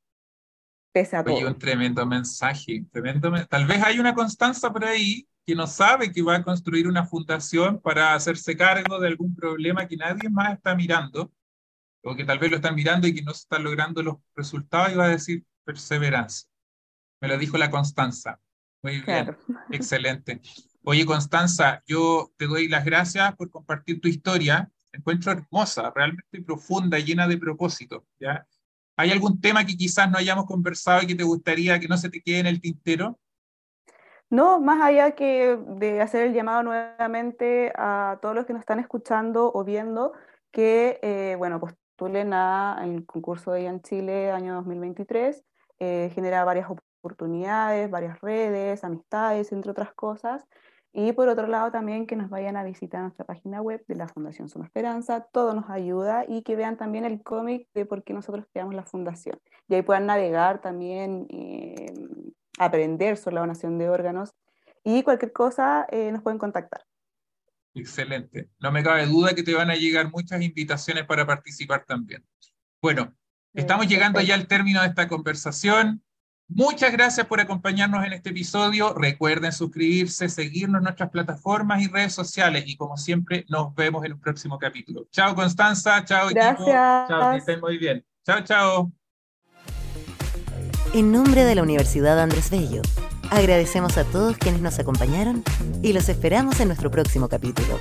Pese 0.91 1.15
a 1.15 1.21
Oye, 1.21 1.39
todo. 1.39 1.47
un 1.47 1.57
tremendo 1.57 2.05
mensaje, 2.05 2.83
tremendo. 2.91 3.31
Tal 3.47 3.65
vez 3.65 3.81
hay 3.81 3.99
una 4.01 4.13
Constanza 4.13 4.73
por 4.73 4.83
ahí 4.83 5.29
que 5.45 5.55
no 5.55 5.65
sabe 5.65 6.11
que 6.11 6.21
va 6.21 6.35
a 6.35 6.43
construir 6.43 6.89
una 6.89 7.05
fundación 7.05 7.79
para 7.79 8.15
hacerse 8.15 8.57
cargo 8.57 8.99
de 8.99 9.07
algún 9.07 9.33
problema 9.33 9.87
que 9.87 9.95
nadie 9.95 10.29
más 10.29 10.55
está 10.57 10.75
mirando, 10.75 11.31
o 12.03 12.17
que 12.17 12.25
tal 12.25 12.39
vez 12.39 12.51
lo 12.51 12.57
están 12.57 12.75
mirando 12.75 13.07
y 13.07 13.15
que 13.15 13.21
no 13.21 13.33
se 13.33 13.43
están 13.43 13.63
logrando 13.63 14.03
los 14.03 14.17
resultados, 14.35 14.91
y 14.91 14.95
va 14.95 15.05
a 15.05 15.09
decir 15.09 15.45
perseverancia. 15.63 16.49
Me 17.21 17.29
lo 17.29 17.37
dijo 17.37 17.57
la 17.57 17.71
Constanza. 17.71 18.41
Muy 18.81 18.99
bien, 18.99 19.37
excelente. 19.71 20.41
Oye, 20.83 21.05
Constanza, 21.05 21.83
yo 21.85 22.31
te 22.37 22.47
doy 22.47 22.67
las 22.67 22.85
gracias 22.85 23.35
por 23.35 23.49
compartir 23.49 23.99
tu 23.99 24.07
historia. 24.07 24.71
encuentro 24.91 25.31
hermosa, 25.31 25.91
realmente 25.93 26.41
profunda, 26.41 26.97
llena 26.97 27.27
de 27.27 27.37
propósito. 27.37 28.05
¿ya? 28.19 28.47
¿Hay 28.97 29.11
algún 29.11 29.39
tema 29.39 29.65
que 29.65 29.77
quizás 29.77 30.09
no 30.09 30.17
hayamos 30.17 30.45
conversado 30.45 31.03
y 31.03 31.07
que 31.07 31.15
te 31.15 31.23
gustaría 31.23 31.79
que 31.79 31.87
no 31.87 31.97
se 31.97 32.09
te 32.09 32.21
quede 32.21 32.39
en 32.39 32.47
el 32.47 32.59
tintero? 32.59 33.19
No, 34.29 34.59
más 34.59 34.81
allá 34.81 35.11
que 35.11 35.57
de 35.57 36.01
hacer 36.01 36.27
el 36.27 36.33
llamado 36.33 36.63
nuevamente 36.63 37.71
a 37.75 38.19
todos 38.21 38.35
los 38.35 38.45
que 38.45 38.53
nos 38.53 38.59
están 38.59 38.79
escuchando 38.79 39.51
o 39.53 39.63
viendo, 39.63 40.13
que, 40.51 40.99
eh, 41.01 41.35
bueno, 41.37 41.59
postulen 41.59 42.33
al 42.33 43.05
concurso 43.05 43.51
de 43.51 43.65
en 43.65 43.81
Chile 43.81 44.31
año 44.31 44.55
2023. 44.55 45.43
Eh, 45.79 46.11
genera 46.13 46.43
varias 46.43 46.69
oportunidades, 47.01 47.89
varias 47.89 48.19
redes, 48.21 48.83
amistades, 48.83 49.51
entre 49.51 49.71
otras 49.71 49.93
cosas. 49.93 50.45
Y 51.01 51.13
por 51.13 51.29
otro 51.29 51.47
lado 51.47 51.71
también 51.71 52.05
que 52.05 52.17
nos 52.17 52.29
vayan 52.29 52.57
a 52.57 52.63
visitar 52.65 53.01
nuestra 53.01 53.23
página 53.23 53.61
web 53.61 53.81
de 53.87 53.95
la 53.95 54.09
Fundación 54.09 54.49
Suma 54.49 54.65
Esperanza, 54.65 55.25
todo 55.31 55.53
nos 55.53 55.69
ayuda 55.69 56.25
y 56.27 56.41
que 56.41 56.57
vean 56.57 56.75
también 56.75 57.05
el 57.05 57.23
cómic 57.23 57.69
de 57.73 57.85
por 57.85 58.03
qué 58.03 58.11
nosotros 58.11 58.45
creamos 58.51 58.75
la 58.75 58.83
fundación. 58.83 59.39
Y 59.69 59.75
ahí 59.75 59.81
puedan 59.81 60.07
navegar 60.07 60.59
también, 60.59 61.25
eh, 61.29 61.93
aprender 62.57 63.15
sobre 63.15 63.35
la 63.35 63.41
donación 63.41 63.77
de 63.77 63.89
órganos 63.89 64.33
y 64.83 65.03
cualquier 65.03 65.31
cosa 65.31 65.87
eh, 65.89 66.11
nos 66.11 66.21
pueden 66.21 66.37
contactar. 66.37 66.83
Excelente. 67.73 68.49
No 68.59 68.69
me 68.73 68.83
cabe 68.83 69.05
duda 69.05 69.33
que 69.33 69.43
te 69.43 69.53
van 69.53 69.69
a 69.69 69.75
llegar 69.75 70.11
muchas 70.11 70.41
invitaciones 70.41 71.05
para 71.05 71.25
participar 71.25 71.85
también. 71.85 72.25
Bueno, 72.81 73.15
estamos 73.53 73.87
llegando 73.87 74.19
ya 74.19 74.35
al 74.35 74.47
término 74.47 74.81
de 74.81 74.87
esta 74.87 75.07
conversación. 75.07 76.03
Muchas 76.49 76.91
gracias 76.91 77.27
por 77.27 77.39
acompañarnos 77.39 78.03
en 78.03 78.13
este 78.13 78.31
episodio. 78.31 78.95
Recuerden 78.95 79.51
suscribirse, 79.51 80.29
seguirnos 80.29 80.79
en 80.79 80.85
nuestras 80.85 81.11
plataformas 81.11 81.81
y 81.83 81.87
redes 81.87 82.13
sociales. 82.13 82.63
Y 82.65 82.75
como 82.75 82.97
siempre, 82.97 83.45
nos 83.49 83.73
vemos 83.75 84.03
en 84.03 84.13
un 84.13 84.19
próximo 84.19 84.57
capítulo. 84.57 85.05
Chao, 85.11 85.35
Constanza. 85.35 86.03
Chao, 86.05 86.29
gracias. 86.29 86.67
Chao, 87.07 87.31
que 87.31 87.37
estén 87.37 87.59
muy 87.59 87.77
bien. 87.77 88.03
Chao, 88.25 88.41
chao. 88.43 88.91
En 90.95 91.11
nombre 91.11 91.43
de 91.43 91.53
la 91.53 91.61
Universidad 91.61 92.19
Andrés 92.19 92.49
Bello, 92.49 92.81
agradecemos 93.29 93.95
a 93.99 94.03
todos 94.05 94.35
quienes 94.37 94.59
nos 94.59 94.79
acompañaron 94.79 95.43
y 95.83 95.93
los 95.93 96.09
esperamos 96.09 96.59
en 96.59 96.69
nuestro 96.69 96.89
próximo 96.89 97.29
capítulo. 97.29 97.79